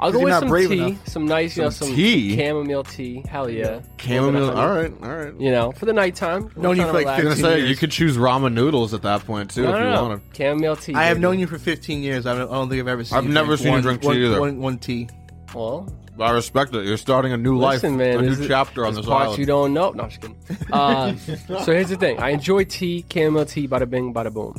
I'll 0.00 0.10
go 0.12 0.20
with 0.20 0.32
some 0.34 0.48
tea, 0.54 0.78
enough. 0.88 1.06
some 1.08 1.26
nice, 1.26 1.56
you 1.56 1.62
know, 1.64 1.70
Some 1.70 1.88
some 1.88 1.96
tea? 1.96 2.36
chamomile 2.36 2.82
tea. 2.84 3.22
Hell 3.28 3.48
yeah, 3.48 3.80
Chamomile. 3.98 4.50
All 4.50 4.68
right, 4.74 4.92
all 5.02 5.08
right. 5.16 5.40
You 5.40 5.50
know, 5.50 5.70
for 5.72 5.86
the 5.86 5.92
nighttime. 5.92 6.50
Known 6.56 6.62
We're 6.62 6.74
you 6.74 6.74
trying 6.82 6.86
for 6.88 6.92
like 6.92 7.06
relax. 7.06 7.22
I 7.22 7.24
was 7.24 7.34
15 7.34 7.42
gonna 7.42 7.54
say 7.54 7.58
years. 7.60 7.70
you 7.70 7.76
could 7.76 7.90
choose 7.90 8.16
ramen 8.16 8.52
noodles 8.54 8.94
at 8.94 9.02
that 9.02 9.24
point 9.24 9.50
too 9.50 9.62
No, 9.62 9.68
if 9.68 9.74
no, 9.74 9.78
you 9.84 9.90
no. 9.90 10.02
wanted. 10.02 10.20
Chamomile 10.36 10.76
tea. 10.76 10.94
I 10.94 11.04
have 11.04 11.16
baby. 11.16 11.22
known 11.22 11.38
you 11.38 11.46
for 11.46 11.58
15 11.58 12.02
years. 12.02 12.26
I 12.26 12.34
don't, 12.36 12.50
I 12.50 12.54
don't 12.54 12.68
think 12.68 12.80
I've 12.80 12.88
ever 12.88 13.04
seen. 13.04 13.18
I've 13.18 13.24
you 13.24 13.30
never 13.30 13.56
drink 13.56 13.60
seen 13.60 13.66
you 13.68 13.72
one- 13.74 13.82
drink 13.82 14.00
tea 14.00 14.06
one- 14.08 14.16
either. 14.16 14.40
One, 14.40 14.58
one 14.58 14.78
tea. 14.78 15.08
Well, 15.54 15.88
I 16.18 16.30
respect 16.32 16.74
it. 16.74 16.84
You're 16.86 16.96
starting 16.96 17.32
a 17.32 17.36
new 17.36 17.56
listen, 17.58 17.92
life, 17.92 17.98
man. 17.98 18.18
a 18.18 18.22
new 18.22 18.34
there's- 18.34 18.48
chapter 18.48 18.84
on 18.86 18.94
there's 18.94 19.04
this 19.04 19.10
parts 19.10 19.24
island. 19.26 19.38
you 19.38 19.46
don't 19.46 19.72
know. 19.74 19.90
No, 19.92 20.04
I'm 20.04 20.10
just 20.10 20.20
kidding. 20.20 20.36
Uh, 20.72 21.14
so 21.64 21.72
here's 21.72 21.90
the 21.90 21.96
thing. 21.96 22.18
I 22.18 22.30
enjoy 22.30 22.64
tea, 22.64 23.04
chamomile 23.12 23.44
tea, 23.46 23.68
bada 23.68 23.88
bing, 23.88 24.12
bada 24.14 24.32
boom. 24.32 24.56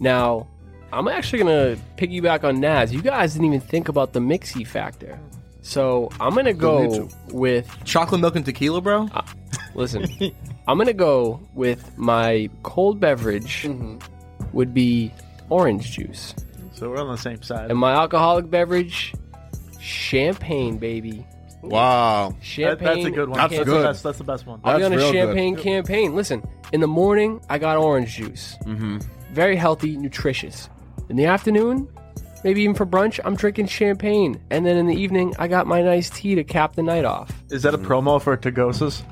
Now, 0.00 0.46
I'm 0.92 1.08
actually 1.08 1.40
gonna 1.40 1.76
piggyback 1.96 2.44
on 2.44 2.60
Naz. 2.60 2.92
You 2.92 3.02
guys 3.02 3.32
didn't 3.32 3.46
even 3.46 3.60
think 3.60 3.88
about 3.88 4.12
the 4.12 4.20
mixy 4.20 4.66
factor. 4.66 5.18
So 5.62 6.10
I'm 6.20 6.34
gonna 6.34 6.52
go 6.54 7.08
to. 7.08 7.34
with 7.34 7.68
Chocolate 7.84 8.20
milk 8.20 8.36
and 8.36 8.44
tequila, 8.44 8.80
bro. 8.80 9.08
Listen, 9.74 10.06
I'm 10.68 10.78
gonna 10.78 10.92
go 10.92 11.40
with 11.54 11.96
my 11.98 12.48
cold 12.62 13.00
beverage 13.00 13.62
Mm-hmm. 13.64 13.98
would 14.52 14.72
be 14.72 15.12
orange 15.48 15.92
juice, 15.92 16.34
So 16.72 16.88
we're 16.90 16.98
on 17.00 17.08
the 17.08 17.16
same 17.18 17.42
side. 17.42 17.70
and 17.70 17.78
my 17.78 17.92
alcoholic 17.94 18.48
beverage, 18.50 19.12
champagne, 19.80 20.78
baby. 20.78 21.26
Wow. 21.62 22.30
That- 22.38 22.44
Champagne. 22.44 22.86
that's 22.86 23.04
a 23.06 23.10
good 23.10 23.28
one. 23.28 23.38
That's 23.38 23.52
That's, 23.56 23.64
good. 23.64 23.80
The 23.82 23.86
best, 23.88 24.02
that's 24.04 24.18
the 24.18 24.24
best 24.24 24.46
one. 24.46 24.60
I'll 24.64 24.78
be 24.78 24.84
on 24.84 24.92
a 24.92 24.96
real 24.96 25.10
good. 25.12 25.18
champagne 25.18 25.56
campaign. 25.56 26.14
Listen, 26.14 26.46
in 26.72 26.80
the 26.80 26.86
morning 26.86 27.40
I 27.48 27.58
got 27.58 27.76
orange 27.76 28.14
juice, 28.16 28.56
mm-hmm. 28.64 28.98
Very 29.36 29.54
healthy, 29.54 29.98
nutritious. 29.98 30.70
In 31.10 31.16
the 31.16 31.26
afternoon, 31.26 31.86
maybe 32.42 32.62
even 32.62 32.74
for 32.74 32.86
brunch, 32.86 33.20
I'm 33.22 33.36
drinking 33.36 33.66
champagne, 33.66 34.40
and 34.50 34.64
then 34.64 34.78
in 34.78 34.86
the 34.86 34.96
evening 34.96 35.34
I 35.38 35.46
got 35.46 35.66
my 35.66 35.82
nice 35.82 36.08
tea 36.08 36.34
to 36.36 36.42
cap 36.42 36.74
the 36.74 36.82
night 36.82 37.04
off. 37.04 37.30
Is 37.50 37.62
that 37.64 37.74
a 37.74 37.78
promo 37.78 38.20
for 38.20 38.34
Tagosas? 38.38 39.02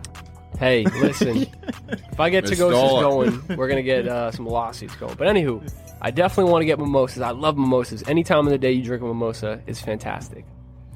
Hey, 0.59 0.85
listen. 0.85 1.47
if 1.89 2.19
I 2.19 2.31
get 2.31 2.45
They 2.45 2.51
to 2.51 2.57
go 2.57 2.71
stole 2.71 3.23
it. 3.23 3.31
going, 3.31 3.57
we're 3.59 3.69
gonna 3.69 3.83
get 3.83 4.09
uh, 4.09 4.31
some 4.31 4.47
lawsuits 4.47 4.97
going. 4.97 5.15
But 5.15 5.29
anywho, 5.29 5.71
I 6.01 6.11
definitely 6.11 6.51
want 6.51 6.63
to 6.63 6.67
get 6.67 6.79
mimosas. 6.79 7.21
I 7.21 7.33
love 7.33 7.59
mimosas. 7.59 8.03
Any 8.07 8.25
time 8.25 8.47
of 8.47 8.51
the 8.51 8.59
day 8.59 8.73
you 8.73 8.83
drink 8.83 9.03
a 9.03 9.07
mimosa 9.07 9.61
is 9.67 9.79
fantastic. 9.81 10.47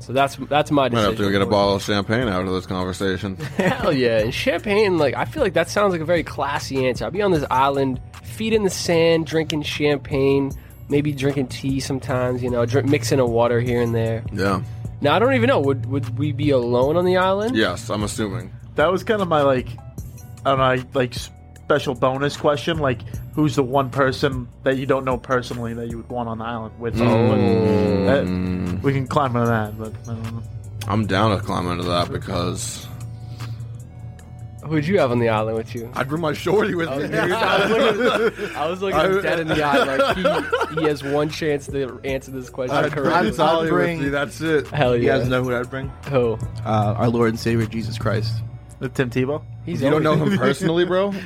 So 0.01 0.13
that's 0.13 0.37
that's 0.37 0.71
my 0.71 0.89
decision. 0.89 1.05
Might 1.07 1.11
decision. 1.11 1.25
have 1.25 1.33
to 1.35 1.39
get 1.39 1.43
a 1.47 1.51
bottle 1.51 1.75
of 1.77 1.83
champagne 1.83 2.29
out 2.29 2.47
of 2.47 2.53
this 2.53 2.67
conversation. 2.67 3.37
Hell 3.57 3.93
yeah, 3.93 4.19
and 4.21 4.33
champagne. 4.33 4.97
Like 4.99 5.15
I 5.15 5.25
feel 5.25 5.43
like 5.43 5.55
that 5.55 5.69
sounds 5.69 5.93
like 5.93 6.01
a 6.01 6.05
very 6.07 6.23
classy 6.23 6.87
answer. 6.87 7.05
I'll 7.05 7.11
be 7.11 7.21
on 7.23 7.33
this 7.33 7.45
island, 7.51 8.01
feet 8.23 8.53
in 8.53 8.63
the 8.63 8.71
sand, 8.71 9.27
drinking 9.27 9.63
champagne, 9.63 10.53
maybe 10.89 11.13
drinking 11.13 11.49
tea 11.49 11.81
sometimes. 11.81 12.43
You 12.43 12.51
know, 12.51 12.65
drink, 12.65 12.89
mixing 12.89 13.19
a 13.21 13.27
water 13.27 13.61
here 13.61 13.83
and 13.83 13.95
there. 13.95 14.25
yeah. 14.33 14.63
Now 15.01 15.15
I 15.15 15.19
don't 15.19 15.35
even 15.35 15.49
know. 15.49 15.61
Would 15.61 15.87
would 15.87 16.19
we 16.19 16.33
be 16.33 16.51
alone 16.51 16.97
on 16.97 17.05
the 17.05 17.17
island? 17.19 17.55
Yes, 17.57 17.91
I'm 17.91 18.03
assuming. 18.03 18.53
That 18.77 18.91
was 18.91 19.05
kind 19.05 19.21
of 19.21 19.29
my 19.29 19.43
like, 19.43 19.69
I 20.47 20.57
don't 20.57 20.59
know, 20.59 20.89
like 20.95 21.15
special 21.69 21.95
bonus 21.95 22.35
question. 22.35 22.79
Like, 22.79 23.03
who's 23.35 23.55
the 23.57 23.63
one 23.63 23.91
person 23.91 24.49
that 24.63 24.79
you 24.79 24.87
don't 24.87 25.05
know 25.05 25.19
personally 25.19 25.75
that 25.75 25.91
you 25.91 25.99
would 25.99 26.09
want 26.09 26.27
on 26.31 26.39
the 26.39 26.45
island 26.45 26.81
with? 26.81 26.97
someone? 26.97 28.07
That- 28.07 28.81
we 28.83 28.93
can 28.95 29.07
climb 29.07 29.37
into 29.37 29.49
that, 29.49 29.77
but 29.79 29.93
I 30.05 30.15
don't 30.15 30.23
know. 30.33 30.43
I'm 30.87 31.07
down 31.07 31.37
to 31.37 31.45
climb 31.45 31.67
into 31.71 31.85
that 31.85 32.11
because 32.11 32.87
Who'd 34.65 34.87
you 34.87 34.99
have 34.99 35.11
on 35.13 35.19
the 35.19 35.29
island 35.29 35.57
with 35.59 35.75
you? 35.75 35.91
I'd 35.95 36.09
bring 36.09 36.21
my 36.23 36.33
shorty 36.33 36.75
with 36.75 36.89
me. 36.89 37.19
I 37.19 37.69
was 37.69 37.71
looking, 37.71 38.57
I 38.57 38.67
was 38.67 38.83
looking 38.83 38.99
I- 39.01 39.21
dead 39.23 39.41
in 39.41 39.49
the 39.49 39.63
eye. 39.63 39.97
Like 39.97 40.17
he, 40.71 40.81
he 40.81 40.87
has 40.87 41.03
one 41.03 41.29
chance 41.29 41.67
to 41.67 42.01
answer 42.05 42.31
this 42.31 42.49
question 42.49 42.77
I'd 42.77 42.93
bring 42.93 43.05
correctly. 43.05 43.33
Sally 43.33 43.69
bring- 43.69 43.99
with 43.99 44.07
me. 44.07 44.11
That's 44.11 44.41
it. 44.41 44.69
Hell 44.69 44.97
yeah! 44.97 45.03
You 45.17 45.21
guys 45.21 45.29
know 45.29 45.43
who 45.43 45.55
I'd 45.55 45.69
bring? 45.71 45.89
Who? 46.11 46.39
Uh, 46.65 46.95
our 46.97 47.09
Lord 47.11 47.29
and 47.31 47.39
Savior 47.39 47.67
Jesus 47.67 47.99
Christ. 47.99 48.33
With 48.81 48.95
Tim 48.95 49.11
Tebow. 49.11 49.43
He's 49.67 49.83
You 49.83 49.91
don't 49.91 50.03
know 50.03 50.15
him 50.17 50.39
personally, 50.39 50.85
bro? 50.87 51.13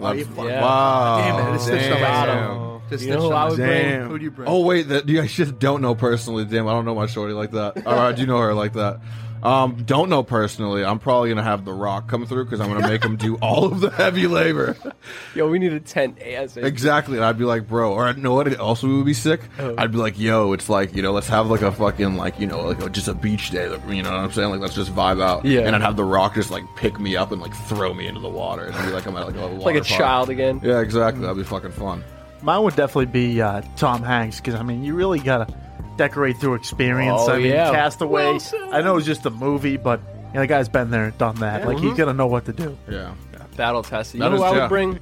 That's- 0.00 0.26
Yeah. 0.36 0.62
Wow. 0.62 1.18
Damn 1.18 1.38
it, 1.46 1.50
I 1.50 1.52
just 1.54 1.66
snitched 1.66 1.92
on 1.92 2.00
Got 2.00 2.28
myself. 2.28 2.82
Just 2.90 3.04
You 3.04 3.10
know 3.10 3.14
snitched 3.16 3.22
who 3.22 3.32
on 3.32 3.32
I 3.32 3.44
would 3.50 3.58
myself. 3.58 3.68
bring? 3.68 3.90
Damn. 3.90 4.08
Who 4.08 4.18
do 4.18 4.24
you 4.24 4.30
bring? 4.30 4.48
Oh 4.48 4.64
wait, 4.64 4.88
that 4.88 5.08
you 5.08 5.20
guys 5.20 5.32
just 5.32 5.58
don't 5.58 5.80
know 5.82 5.94
personally. 5.94 6.44
Damn, 6.44 6.66
I 6.66 6.72
don't 6.72 6.84
know 6.84 6.94
my 6.94 7.06
shorty 7.06 7.34
like 7.34 7.52
that. 7.52 7.86
Or 7.86 7.94
I 7.94 8.12
do 8.12 8.26
know 8.26 8.38
her 8.38 8.54
like 8.54 8.72
that. 8.74 9.00
Um, 9.42 9.82
don't 9.84 10.08
know 10.08 10.22
personally. 10.22 10.84
I'm 10.84 10.98
probably 10.98 11.30
gonna 11.30 11.42
have 11.42 11.64
The 11.64 11.72
Rock 11.72 12.08
come 12.08 12.26
through 12.26 12.44
because 12.44 12.60
I'm 12.60 12.68
gonna 12.72 12.86
make 12.88 13.04
him 13.04 13.16
do 13.16 13.36
all 13.36 13.64
of 13.64 13.80
the 13.80 13.90
heavy 13.90 14.26
labor. 14.26 14.76
Yo, 15.34 15.48
we 15.48 15.58
need 15.58 15.72
a 15.72 15.80
tent 15.80 16.18
ASAP. 16.18 16.62
Exactly. 16.64 17.16
And 17.16 17.24
I'd 17.24 17.38
be 17.38 17.44
like, 17.44 17.68
bro, 17.68 17.92
or 17.92 18.06
I 18.06 18.12
know 18.12 18.34
what 18.34 18.48
it 18.48 18.58
also 18.60 18.86
would 18.88 19.06
be 19.06 19.14
sick. 19.14 19.40
Oh. 19.58 19.74
I'd 19.78 19.92
be 19.92 19.98
like, 19.98 20.18
yo, 20.18 20.52
it's 20.52 20.68
like, 20.68 20.94
you 20.94 21.02
know, 21.02 21.12
let's 21.12 21.28
have 21.28 21.48
like 21.48 21.62
a 21.62 21.72
fucking 21.72 22.16
like, 22.16 22.38
you 22.38 22.46
know, 22.46 22.62
like 22.66 22.82
a, 22.82 22.90
just 22.90 23.08
a 23.08 23.14
beach 23.14 23.50
day. 23.50 23.64
You 23.88 24.02
know 24.02 24.10
what 24.10 24.20
I'm 24.20 24.32
saying? 24.32 24.50
Like, 24.50 24.60
let's 24.60 24.74
just 24.74 24.94
vibe 24.94 25.22
out. 25.22 25.44
Yeah. 25.44 25.60
And 25.60 25.74
I'd 25.74 25.82
have 25.82 25.96
the 25.96 26.04
Rock 26.04 26.34
just 26.34 26.50
like 26.50 26.64
pick 26.76 27.00
me 27.00 27.16
up 27.16 27.32
and 27.32 27.40
like 27.40 27.54
throw 27.66 27.94
me 27.94 28.06
into 28.06 28.20
the 28.20 28.28
water 28.28 28.66
and 28.66 28.74
I'd 28.74 28.86
be 28.86 28.92
like, 28.92 29.06
I'm 29.06 29.16
at 29.16 29.26
like 29.26 29.36
a 29.36 29.48
water 29.48 29.54
like 29.54 29.76
a 29.76 29.80
park. 29.80 29.98
child 29.98 30.30
again. 30.30 30.60
Yeah, 30.62 30.80
exactly. 30.80 31.22
That'd 31.22 31.36
be 31.36 31.44
fucking 31.44 31.72
fun. 31.72 32.04
Mine 32.42 32.62
would 32.62 32.76
definitely 32.76 33.06
be 33.06 33.40
uh, 33.42 33.62
Tom 33.76 34.02
Hanks 34.02 34.38
because 34.38 34.54
I 34.54 34.62
mean, 34.62 34.82
you 34.82 34.94
really 34.94 35.18
gotta 35.18 35.52
decorate 35.96 36.36
through 36.38 36.54
experience. 36.54 37.20
Oh, 37.22 37.32
I 37.32 37.38
mean, 37.38 37.46
yeah. 37.48 37.70
Castaway. 37.70 38.24
Wilson. 38.32 38.68
I 38.72 38.80
know 38.80 38.96
it's 38.96 39.06
just 39.06 39.26
a 39.26 39.30
movie, 39.30 39.76
but 39.76 40.00
you 40.28 40.34
know, 40.34 40.40
the 40.40 40.46
guy's 40.46 40.68
been 40.68 40.90
there, 40.90 41.10
done 41.12 41.36
that. 41.36 41.66
Like 41.66 41.78
he's 41.78 41.94
gonna 41.96 42.14
know 42.14 42.26
what 42.26 42.44
to 42.46 42.52
do. 42.52 42.76
Yeah. 42.88 43.14
Battle 43.56 43.82
tested. 43.82 44.20
You 44.20 44.24
That 44.24 44.30
know 44.30 44.36
is- 44.36 44.42
I 44.42 44.60
would 44.60 44.68
bring? 44.68 44.98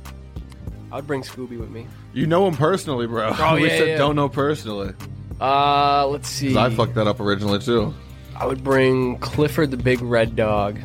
I 0.91 0.97
would 0.97 1.07
bring 1.07 1.23
Scooby 1.23 1.59
with 1.61 1.71
me. 1.71 1.87
You 2.15 2.27
know 2.27 2.49
him 2.49 2.57
personally, 2.57 3.07
bro. 3.07 3.35
Oh, 3.39 3.55
we 3.61 3.65
yeah, 3.69 3.77
said 3.77 3.89
yeah. 3.89 3.97
don't 3.99 4.17
know 4.17 4.29
personally. 4.29 4.95
Uh, 5.41 6.07
let's 6.09 6.29
see. 6.29 6.55
'Cause 6.55 6.73
I 6.73 6.75
fucked 6.75 6.95
that 6.95 7.07
up 7.07 7.21
originally 7.21 7.59
too. 7.61 7.95
I 8.35 8.47
would 8.47 8.65
bring 8.65 9.19
Clifford 9.19 9.71
the 9.71 9.77
Big 9.77 10.01
Red 10.01 10.35
Dog. 10.35 10.79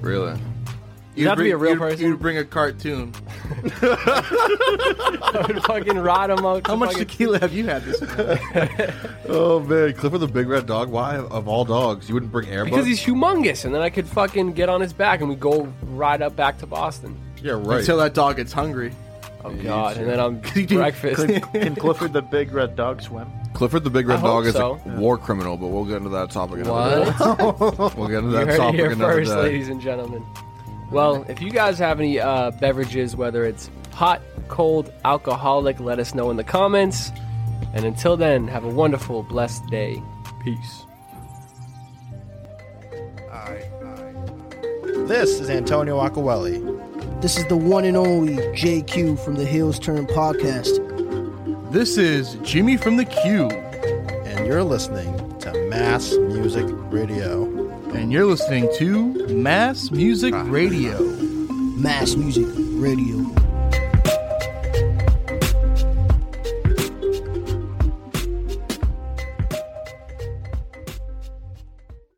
Really? 0.00 0.38
You'd 1.14 1.28
have 1.28 1.36
to 1.38 1.44
be 1.44 1.50
a 1.50 1.56
real 1.56 1.72
you'd, 1.72 1.78
person. 1.78 2.06
You'd 2.06 2.18
bring 2.20 2.38
a 2.38 2.44
cartoon. 2.44 3.12
I 3.82 5.44
would 5.46 5.62
fucking 5.64 5.98
ride 5.98 6.30
him 6.30 6.44
out. 6.44 6.66
How 6.66 6.76
much 6.76 6.92
fucking- 6.92 7.06
tequila 7.06 7.38
have 7.40 7.52
you 7.52 7.64
had 7.66 7.82
this 7.84 8.00
morning? 8.00 8.38
Oh 9.28 9.60
man, 9.60 9.92
Clifford 9.94 10.20
the 10.20 10.26
Big 10.26 10.48
Red 10.48 10.66
Dog. 10.66 10.90
Why 10.90 11.16
of 11.16 11.48
all 11.48 11.64
dogs 11.64 12.08
you 12.08 12.14
wouldn't 12.14 12.32
bring 12.32 12.48
Airbud? 12.48 12.64
Because 12.66 12.86
he's 12.86 13.00
humongous, 13.02 13.64
and 13.64 13.74
then 13.74 13.80
I 13.80 13.88
could 13.88 14.06
fucking 14.06 14.52
get 14.52 14.68
on 14.68 14.80
his 14.80 14.92
back 14.92 15.20
and 15.20 15.28
we 15.28 15.36
go 15.36 15.72
ride 15.84 16.20
up 16.22 16.34
back 16.36 16.58
to 16.58 16.66
Boston. 16.66 17.16
yeah 17.42 17.52
right. 17.52 17.80
Until 17.80 17.96
that 17.98 18.14
dog 18.14 18.36
gets 18.36 18.52
hungry. 18.52 18.92
Oh 19.44 19.50
god! 19.54 19.96
And 19.96 20.08
then 20.08 20.20
I'm 20.20 20.42
you 20.54 20.66
do- 20.66 20.76
breakfast. 20.76 21.26
Can 21.52 21.74
Clifford 21.76 22.12
the 22.12 22.22
Big 22.22 22.52
Red 22.52 22.76
Dog 22.76 23.00
swim? 23.02 23.30
Clifford 23.54 23.84
the 23.84 23.90
Big 23.90 24.06
Red 24.08 24.18
I 24.20 24.22
Dog 24.22 24.46
is 24.46 24.54
so. 24.54 24.80
a 24.84 24.88
war 24.98 25.16
criminal, 25.18 25.56
but 25.56 25.68
we'll 25.68 25.84
get 25.84 25.96
into 25.98 26.10
that 26.10 26.30
topic 26.30 26.60
another 26.60 27.04
day. 27.04 27.10
What? 27.12 27.96
We'll 27.96 28.08
get 28.08 28.18
into 28.18 28.30
that 28.30 28.56
topic 28.56 28.80
here 28.80 28.90
another 28.90 29.12
first, 29.14 29.30
day. 29.32 29.42
ladies 29.42 29.68
and 29.68 29.80
gentlemen. 29.80 30.24
Well, 30.92 31.24
if 31.26 31.40
you 31.40 31.50
guys 31.50 31.78
have 31.78 31.98
any 31.98 32.20
uh, 32.20 32.50
beverages, 32.50 33.16
whether 33.16 33.46
it's 33.46 33.70
hot, 33.92 34.20
cold, 34.48 34.92
alcoholic, 35.06 35.80
let 35.80 35.98
us 35.98 36.14
know 36.14 36.30
in 36.30 36.36
the 36.36 36.44
comments. 36.44 37.10
And 37.72 37.86
until 37.86 38.18
then, 38.18 38.46
have 38.48 38.62
a 38.62 38.68
wonderful, 38.68 39.22
blessed 39.22 39.66
day. 39.70 40.02
Peace. 40.44 40.84
This 45.08 45.40
is 45.40 45.50
Antonio 45.50 45.98
Acquelli. 45.98 46.58
This 47.20 47.36
is 47.36 47.46
the 47.46 47.56
one 47.56 47.84
and 47.84 47.96
only 47.96 48.36
JQ 48.36 49.18
from 49.24 49.34
the 49.34 49.44
Hills 49.44 49.78
Turn 49.78 50.06
podcast. 50.06 51.72
This 51.72 51.98
is 51.98 52.34
Jimmy 52.42 52.76
from 52.76 52.98
the 52.98 53.04
Q. 53.04 53.48
and 53.48 54.46
you're 54.46 54.62
listening 54.62 55.38
to 55.40 55.52
Mass 55.68 56.12
Music 56.12 56.66
Radio. 56.90 57.51
And 57.94 58.10
you're 58.10 58.26
listening 58.26 58.68
to 58.78 59.26
Mass 59.28 59.90
Music 59.90 60.34
ah. 60.34 60.44
Radio. 60.48 60.98
Mass 61.76 62.14
Music 62.16 62.46
Radio. 62.80 63.41